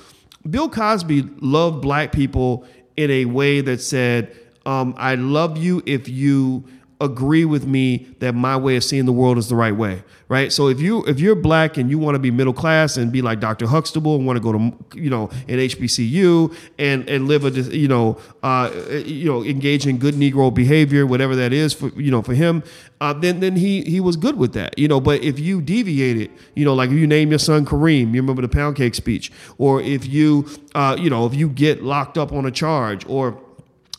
[0.50, 2.66] Bill Cosby loved black people
[2.98, 4.36] in a way that said,
[4.66, 6.66] um, "I love you if you."
[7.02, 10.52] Agree with me that my way of seeing the world is the right way right?
[10.52, 13.22] So if you if you're black and you want to be middle class and be
[13.22, 17.46] like dr huxtable and want to go to you know an hbcu and and live
[17.46, 18.72] a you know uh
[19.06, 22.64] you know engage in good negro behavior whatever that is for you know for him
[23.02, 25.00] uh, then then he he was good with that you know?
[25.00, 28.42] But if you deviated you know like if you name your son kareem you remember
[28.42, 32.32] the pound cake speech or if you uh you know if you get locked up
[32.32, 33.42] on a charge or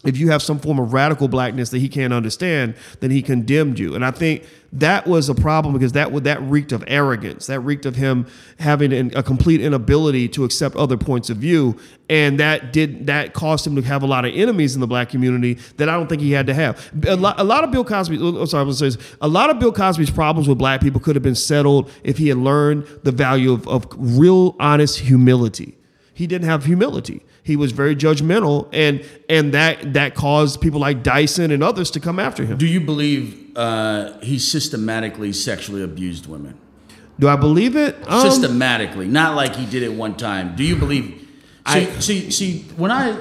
[0.06, 3.78] if you have some form of radical blackness that he can't understand, then he condemned
[3.78, 3.94] you.
[3.94, 7.46] And I think that was a problem because that that reeked of arrogance.
[7.46, 8.26] That reeked of him
[8.58, 11.78] having a complete inability to accept other points of view,
[12.10, 15.08] and that did that caused him to have a lot of enemies in the black
[15.08, 16.90] community that I don't think he had to have.
[17.06, 18.98] A lot, a lot of Bill Cosby, oh, oh, sorry, I was this.
[19.20, 22.28] a lot of Bill Cosby's problems with black people could have been settled if he
[22.28, 25.76] had learned the value of, of real, honest humility.
[26.12, 31.04] He didn't have humility he was very judgmental, and and that that caused people like
[31.04, 32.58] Dyson and others to come after him.
[32.58, 36.58] Do you believe uh, he systematically sexually abused women?
[37.20, 37.96] Do I believe it?
[38.08, 40.56] Um, systematically, not like he did it one time.
[40.56, 41.04] Do you believe?
[41.68, 43.16] See, I, see, see, when I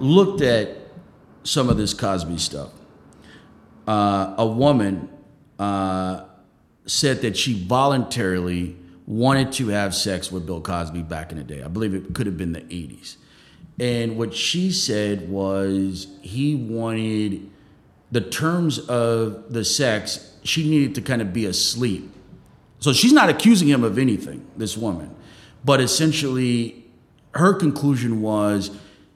[0.00, 0.70] looked at
[1.44, 2.70] some of this Cosby stuff,
[3.86, 5.10] uh, a woman
[5.58, 6.24] uh,
[6.86, 8.76] said that she voluntarily
[9.06, 11.62] wanted to have sex with Bill Cosby back in the day.
[11.62, 13.16] I believe it could have been the 80s.
[13.82, 17.50] And what she said was he wanted
[18.12, 22.08] the terms of the sex, she needed to kind of be asleep.
[22.78, 25.12] So she's not accusing him of anything, this woman.
[25.64, 26.84] But essentially,
[27.34, 28.70] her conclusion was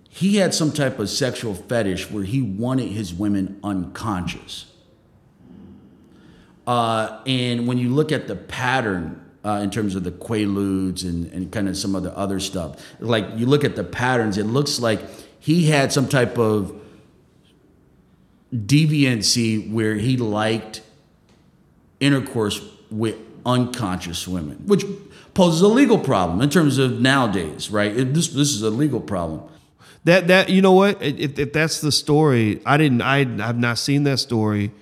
[0.08, 4.66] he had some type of sexual fetish where he wanted his women unconscious.
[6.66, 11.32] Uh, and when you look at the pattern uh, in terms of the quaaludes and,
[11.32, 12.84] and kind of some of the other stuff.
[12.98, 15.00] Like you look at the patterns, it looks like
[15.38, 16.74] he had some type of
[18.52, 20.82] deviancy where he liked
[22.00, 24.84] intercourse with unconscious women, which
[25.34, 27.96] poses a legal problem in terms of nowadays, right?
[27.96, 29.42] It, this this is a legal problem.
[30.02, 31.00] That that you know what?
[31.00, 33.02] If, if that's the story, I didn't.
[33.02, 34.72] I I've not seen that story,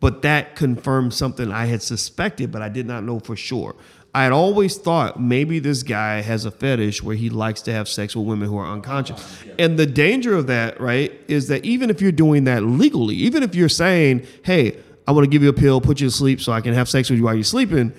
[0.00, 3.74] but that confirmed something I had suspected, but I did not know for sure.
[4.14, 7.88] I had always thought maybe this guy has a fetish where he likes to have
[7.88, 9.42] sex with women who are unconscious.
[9.58, 13.42] And the danger of that, right, is that even if you're doing that legally, even
[13.42, 16.40] if you're saying, hey, I want to give you a pill, put you to sleep,
[16.40, 17.92] so I can have sex with you while you're sleeping.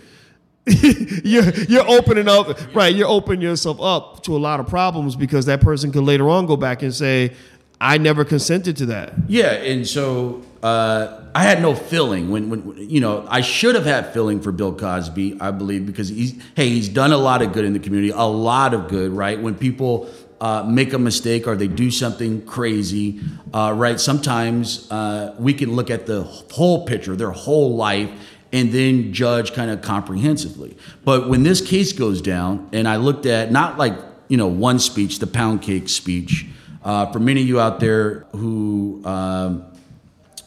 [0.66, 2.96] you're you're opening up right.
[2.96, 6.48] You're opening yourself up to a lot of problems because that person could later on
[6.48, 7.34] go back and say,
[7.80, 12.90] "I never consented to that." Yeah, and so uh, I had no feeling when, when
[12.90, 15.38] you know I should have had feeling for Bill Cosby.
[15.40, 18.24] I believe because he's hey he's done a lot of good in the community, a
[18.24, 19.12] lot of good.
[19.12, 20.10] Right when people
[20.42, 23.22] uh, make a mistake or they do something crazy,
[23.54, 24.00] uh, right?
[24.00, 28.10] Sometimes uh, we can look at the whole picture, their whole life,
[28.52, 30.76] and then judge kind of comprehensively.
[31.04, 33.94] But when this case goes down, and I looked at not like
[34.30, 36.48] you know one speech, the pound cake speech.
[36.84, 39.66] Uh, for many of you out there who um,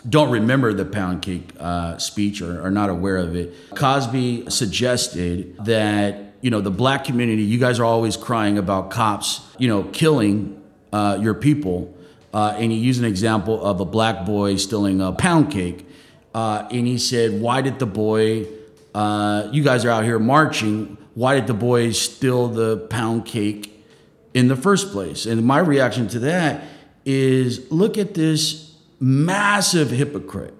[0.08, 5.56] don't remember the pound cake uh, speech or are not aware of it, Cosby suggested
[5.64, 7.42] that you know the black community.
[7.42, 11.94] You guys are always crying about cops, you know, killing uh, your people,
[12.32, 15.86] uh, and he used an example of a black boy stealing a pound cake,
[16.34, 18.46] uh, and he said, "Why did the boy?
[18.94, 20.96] Uh, you guys are out here marching.
[21.14, 23.84] Why did the boy steal the pound cake
[24.32, 26.62] in the first place?" And my reaction to that
[27.04, 28.67] is, look at this
[29.00, 30.54] massive hypocrite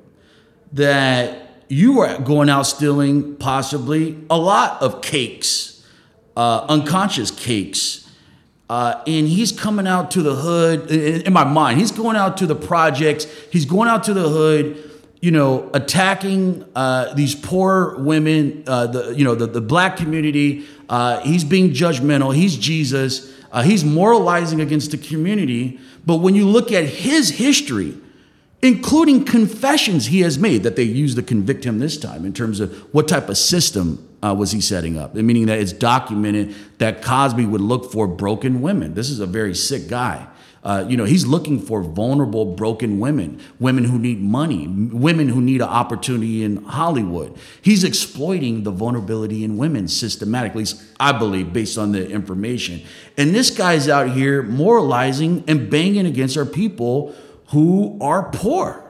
[0.72, 5.86] that you were going out stealing possibly a lot of cakes,
[6.36, 8.09] uh, unconscious cakes.
[8.70, 11.78] Uh, and he's coming out to the hood in, in my mind.
[11.78, 13.24] He's going out to the projects.
[13.51, 14.89] He's going out to the hood
[15.20, 20.66] you know, attacking uh, these poor women, uh, the you know the, the black community.
[20.89, 22.34] Uh, he's being judgmental.
[22.34, 23.32] He's Jesus.
[23.51, 25.80] Uh, he's moralizing against the community.
[26.07, 27.97] But when you look at his history,
[28.63, 32.61] including confessions he has made that they used to convict him this time in terms
[32.61, 37.03] of what type of system uh, was he setting up, meaning that it's documented that
[37.03, 38.95] Cosby would look for broken women.
[38.95, 40.27] This is a very sick guy.
[40.65, 45.41] Uh, you know, he's looking for vulnerable, broken women, women who need money, women who
[45.41, 47.39] need an opportunity in Hollywood.
[47.63, 50.67] He's exploiting the vulnerability in women systematically,
[50.99, 52.83] I believe, based on the information.
[53.17, 57.15] And this guy's out here moralizing and banging against our people
[57.49, 58.85] who are poor,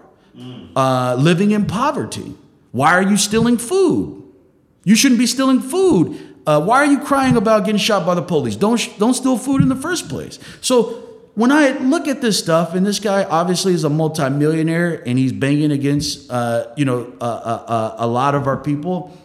[0.77, 2.35] uh, living in poverty.
[2.73, 4.25] Why are you stealing food?
[4.85, 6.19] You shouldn't be stealing food.
[6.47, 8.57] Uh, why are you crying about getting shot by the police?
[8.57, 10.39] Don't don't steal food in the first place.
[10.61, 11.05] So
[11.35, 15.33] when I look at this stuff, and this guy obviously is a multimillionaire, and he's
[15.33, 19.17] banging against uh, you know a lot of our people.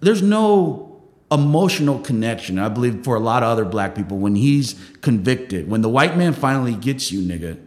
[0.00, 1.00] There's no
[1.32, 2.58] emotional connection.
[2.58, 6.16] I believe for a lot of other black people, when he's convicted, when the white
[6.16, 7.58] man finally gets you, nigga,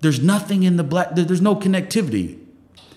[0.00, 2.38] there's nothing in the black, there's no connectivity.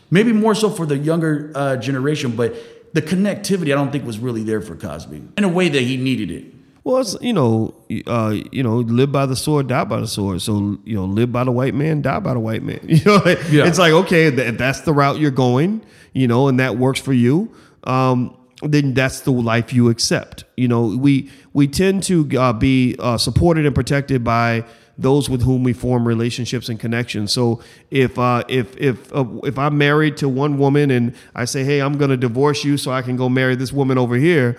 [0.09, 2.55] Maybe more so for the younger uh, generation, but
[2.93, 5.97] the connectivity I don't think was really there for Cosby in a way that he
[5.97, 6.53] needed it.
[6.83, 7.73] Well, it's, you know,
[8.07, 10.41] uh, you know, live by the sword, die by the sword.
[10.41, 12.79] So you know, live by the white man, die by the white man.
[12.87, 13.65] You know, yeah.
[13.65, 15.83] it's like okay, if that's the route you're going,
[16.13, 17.53] you know, and that works for you.
[17.85, 20.43] Um, then that's the life you accept.
[20.57, 24.65] You know, we we tend to uh, be uh, supported and protected by
[24.97, 27.31] those with whom we form relationships and connections.
[27.31, 31.63] So if uh, if if uh, if I'm married to one woman and I say,
[31.63, 34.57] hey, I'm going to divorce you so I can go marry this woman over here.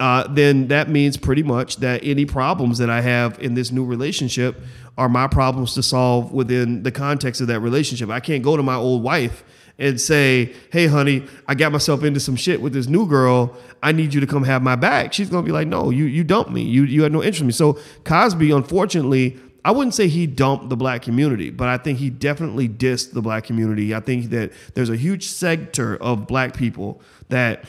[0.00, 3.84] Uh, then that means pretty much that any problems that I have in this new
[3.84, 4.60] relationship
[4.98, 8.10] are my problems to solve within the context of that relationship.
[8.10, 9.44] I can't go to my old wife
[9.78, 13.56] and say, "Hey, honey, I got myself into some shit with this new girl.
[13.82, 16.24] I need you to come have my back." She's gonna be like, "No, you you
[16.24, 16.62] dumped me.
[16.62, 20.68] You you had no interest in me." So Cosby, unfortunately, I wouldn't say he dumped
[20.68, 23.94] the black community, but I think he definitely dissed the black community.
[23.94, 27.00] I think that there's a huge sector of black people
[27.30, 27.64] that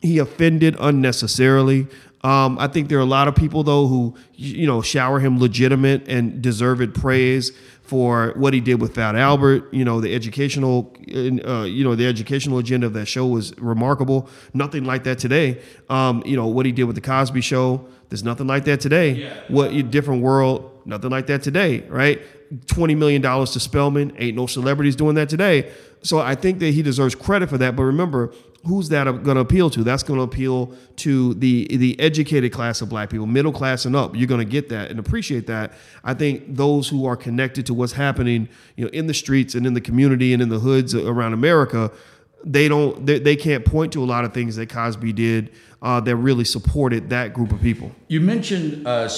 [0.00, 1.88] he offended unnecessarily.
[2.22, 5.38] Um, I think there are a lot of people though who you know shower him
[5.38, 9.72] legitimate and deserved praise for what he did with Fat Albert.
[9.72, 14.28] You know the educational, uh, you know the educational agenda of that show was remarkable.
[14.54, 15.60] Nothing like that today.
[15.90, 17.86] Um, you know what he did with the Cosby Show.
[18.08, 19.10] There's nothing like that today.
[19.12, 19.34] Yeah.
[19.48, 22.22] What different world Nothing like that today, right?
[22.66, 24.14] $20 million to Spelman.
[24.18, 25.72] Ain't no celebrities doing that today.
[26.02, 27.74] So I think that he deserves credit for that.
[27.74, 28.32] But remember,
[28.64, 29.82] who's that going to appeal to?
[29.82, 33.96] That's going to appeal to the the educated class of black people, middle class and
[33.96, 34.14] up.
[34.14, 35.72] You're going to get that and appreciate that.
[36.04, 39.66] I think those who are connected to what's happening, you know, in the streets and
[39.66, 41.90] in the community and in the hoods around America,
[42.44, 45.50] they don't they, they can't point to a lot of things that Cosby did
[45.86, 47.92] uh, that really supported that group of people.
[48.08, 49.08] You mentioned uh.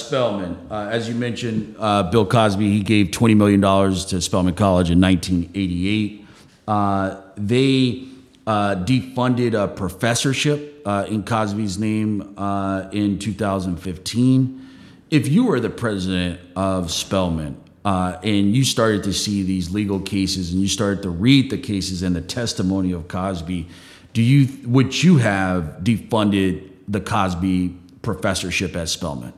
[0.69, 5.01] Uh, as you mentioned, uh, Bill Cosby, he gave $20 million to Spelman College in
[5.01, 6.27] 1988.
[6.67, 8.07] Uh, they
[8.45, 12.21] uh, defunded a professorship in Cosby's name
[12.91, 14.67] in 2015.
[15.09, 19.99] If you were the president of Spelman, uh, and you started to see these legal
[19.99, 23.67] cases, and you started to read the cases and the testimony of Cosby,
[24.13, 29.33] do you would you have defunded the Cosby professorship at Spelman?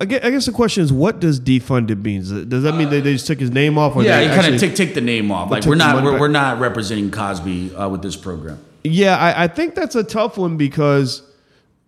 [0.00, 2.30] I guess, I guess the question is, what does defunded means?
[2.30, 3.94] Does that mean they, they just took his name off?
[3.94, 5.50] Or Yeah, you kind of take take the name off.
[5.50, 8.58] Like we're not we're, we're not representing Cosby uh, with this program.
[8.82, 11.22] Yeah, I, I think that's a tough one because,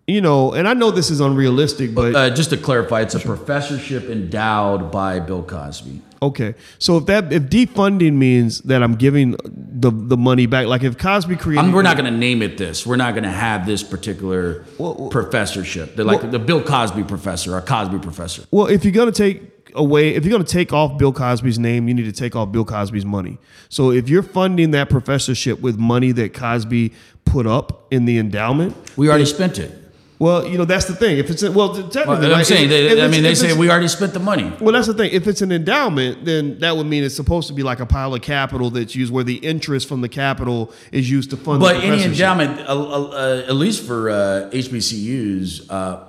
[0.07, 3.21] you know, and I know this is unrealistic, but Uh, just to clarify, it's a
[3.21, 6.01] professorship endowed by Bill Cosby.
[6.23, 6.55] Okay.
[6.79, 10.99] So if that if defunding means that I'm giving the the money back, like if
[10.99, 12.87] Cosby created, I'm, we're not going to name it this.
[12.87, 14.65] We're not going to have this particular
[15.11, 15.97] professorship.
[15.97, 18.45] They're like the Bill Cosby professor or Cosby professor.
[18.51, 19.43] Well, if you're gonna take
[19.75, 22.65] away, if you're gonna take off Bill Cosby's name, you need to take off Bill
[22.65, 23.39] Cosby's money.
[23.69, 26.93] So if you're funding that professorship with money that Cosby
[27.25, 29.86] put up in the endowment, We already spent it.
[30.19, 31.19] Well, you know that's the thing.
[31.19, 33.71] If it's a, well, technically, Well, I'm right, saying, they, I mean, they say we
[33.71, 34.51] already spent the money.
[34.61, 35.11] Well, that's the thing.
[35.13, 38.15] If it's an endowment, then that would mean it's supposed to be like a pile
[38.15, 41.61] of capital that's used, where the interest from the capital is used to fund.
[41.61, 46.05] But the any endowment, uh, uh, at least for uh, HBCUs, uh,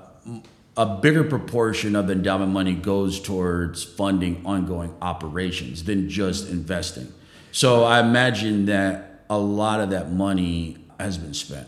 [0.78, 7.12] a bigger proportion of the endowment money goes towards funding ongoing operations than just investing.
[7.52, 11.68] So I imagine that a lot of that money has been spent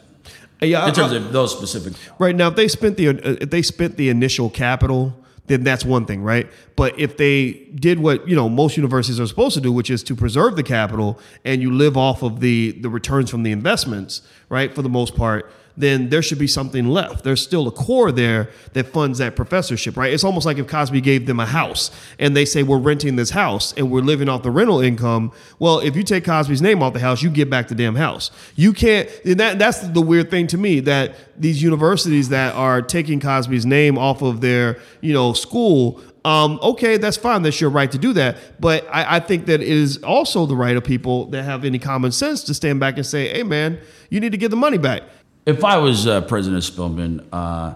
[0.61, 1.93] yeah, in terms I- of those specific.
[2.19, 5.13] Right now, if they spent the uh, if they spent the initial capital,
[5.47, 6.47] then that's one thing, right?
[6.75, 10.03] But if they did what you know most universities are supposed to do, which is
[10.03, 14.21] to preserve the capital, and you live off of the the returns from the investments,
[14.49, 14.73] right?
[14.73, 17.23] For the most part, then there should be something left.
[17.23, 20.11] There's still a core there that funds that professorship, right?
[20.11, 23.29] It's almost like if Cosby gave them a house and they say we're renting this
[23.29, 25.31] house and we're living off the rental income.
[25.57, 28.29] Well, if you take Cosby's name off the house, you get back the damn house.
[28.55, 29.09] You can't.
[29.23, 33.97] That that's the weird thing to me that these universities that are taking Cosby's name
[33.97, 36.01] off of their you know school.
[36.25, 37.43] Um, okay, that's fine.
[37.43, 38.37] That's your right to do that.
[38.59, 41.79] But I, I think that it is also the right of people that have any
[41.79, 44.77] common sense to stand back and say, "Hey, man, you need to get the money
[44.77, 45.03] back."
[45.49, 47.73] If I was uh, President Spelman, uh,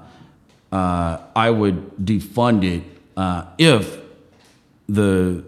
[0.72, 2.84] uh, I would defund it
[3.18, 4.00] uh, if
[4.88, 5.44] the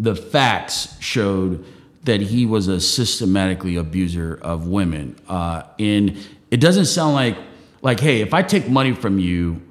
[0.00, 1.64] the facts showed
[2.02, 5.14] that he was a systematically abuser of women.
[5.28, 6.16] Uh, and
[6.50, 7.36] it doesn't sound like
[7.80, 9.62] like, hey, if I take money from you,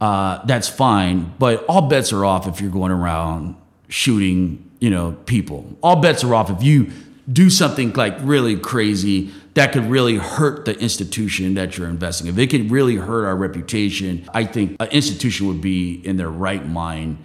[0.00, 3.56] uh, that's fine, but all bets are off if you're going around
[3.88, 5.76] shooting, you know, people.
[5.82, 6.92] All bets are off if you
[7.32, 12.26] do something like really crazy that could really hurt the institution that you're investing.
[12.26, 16.28] If it could really hurt our reputation, I think an institution would be in their
[16.28, 17.16] right mind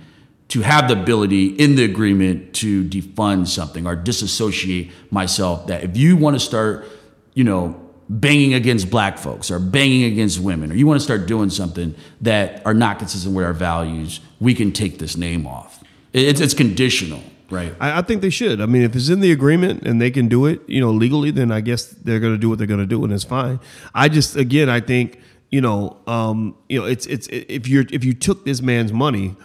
[0.48, 5.98] to have the ability in the agreement to defund something or disassociate myself that if
[5.98, 6.88] you want to start,
[7.34, 7.78] you know,
[8.08, 11.94] banging against black folks or banging against women or you want to start doing something
[12.22, 15.84] that are not consistent with our values, we can take this name off.
[16.14, 17.76] It's, it's conditional, right?
[17.80, 18.62] I, I think they should.
[18.62, 21.32] I mean, if it's in the agreement and they can do it, you know, legally,
[21.32, 23.60] then I guess they're going to do what they're going to do, and it's fine.
[23.94, 28.04] I just, again, I think, you know, um, you know, it's it's if you're if
[28.04, 29.36] you took this man's money,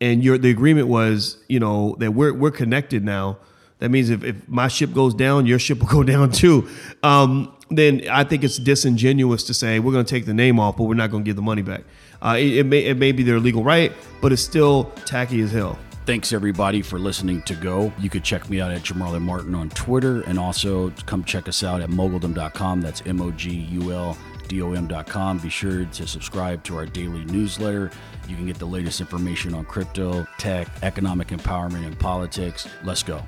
[0.00, 3.38] and your the agreement was, you know, that we're we're connected now.
[3.78, 6.68] That means if, if my ship goes down, your ship will go down too.
[7.02, 10.76] Um, then I think it's disingenuous to say we're going to take the name off,
[10.76, 11.82] but we're not going to give the money back.
[12.20, 15.52] Uh, it, it may it may be their legal right, but it's still tacky as
[15.52, 15.78] hell.
[16.10, 17.92] Thanks everybody for listening to Go.
[18.00, 21.62] You could check me out at Jamarlin Martin on Twitter and also come check us
[21.62, 22.80] out at moguldom.com.
[22.80, 25.38] That's M O G U L D O M.com.
[25.38, 27.92] Be sure to subscribe to our daily newsletter.
[28.26, 32.66] You can get the latest information on crypto, tech, economic empowerment, and politics.
[32.82, 33.22] Let's go.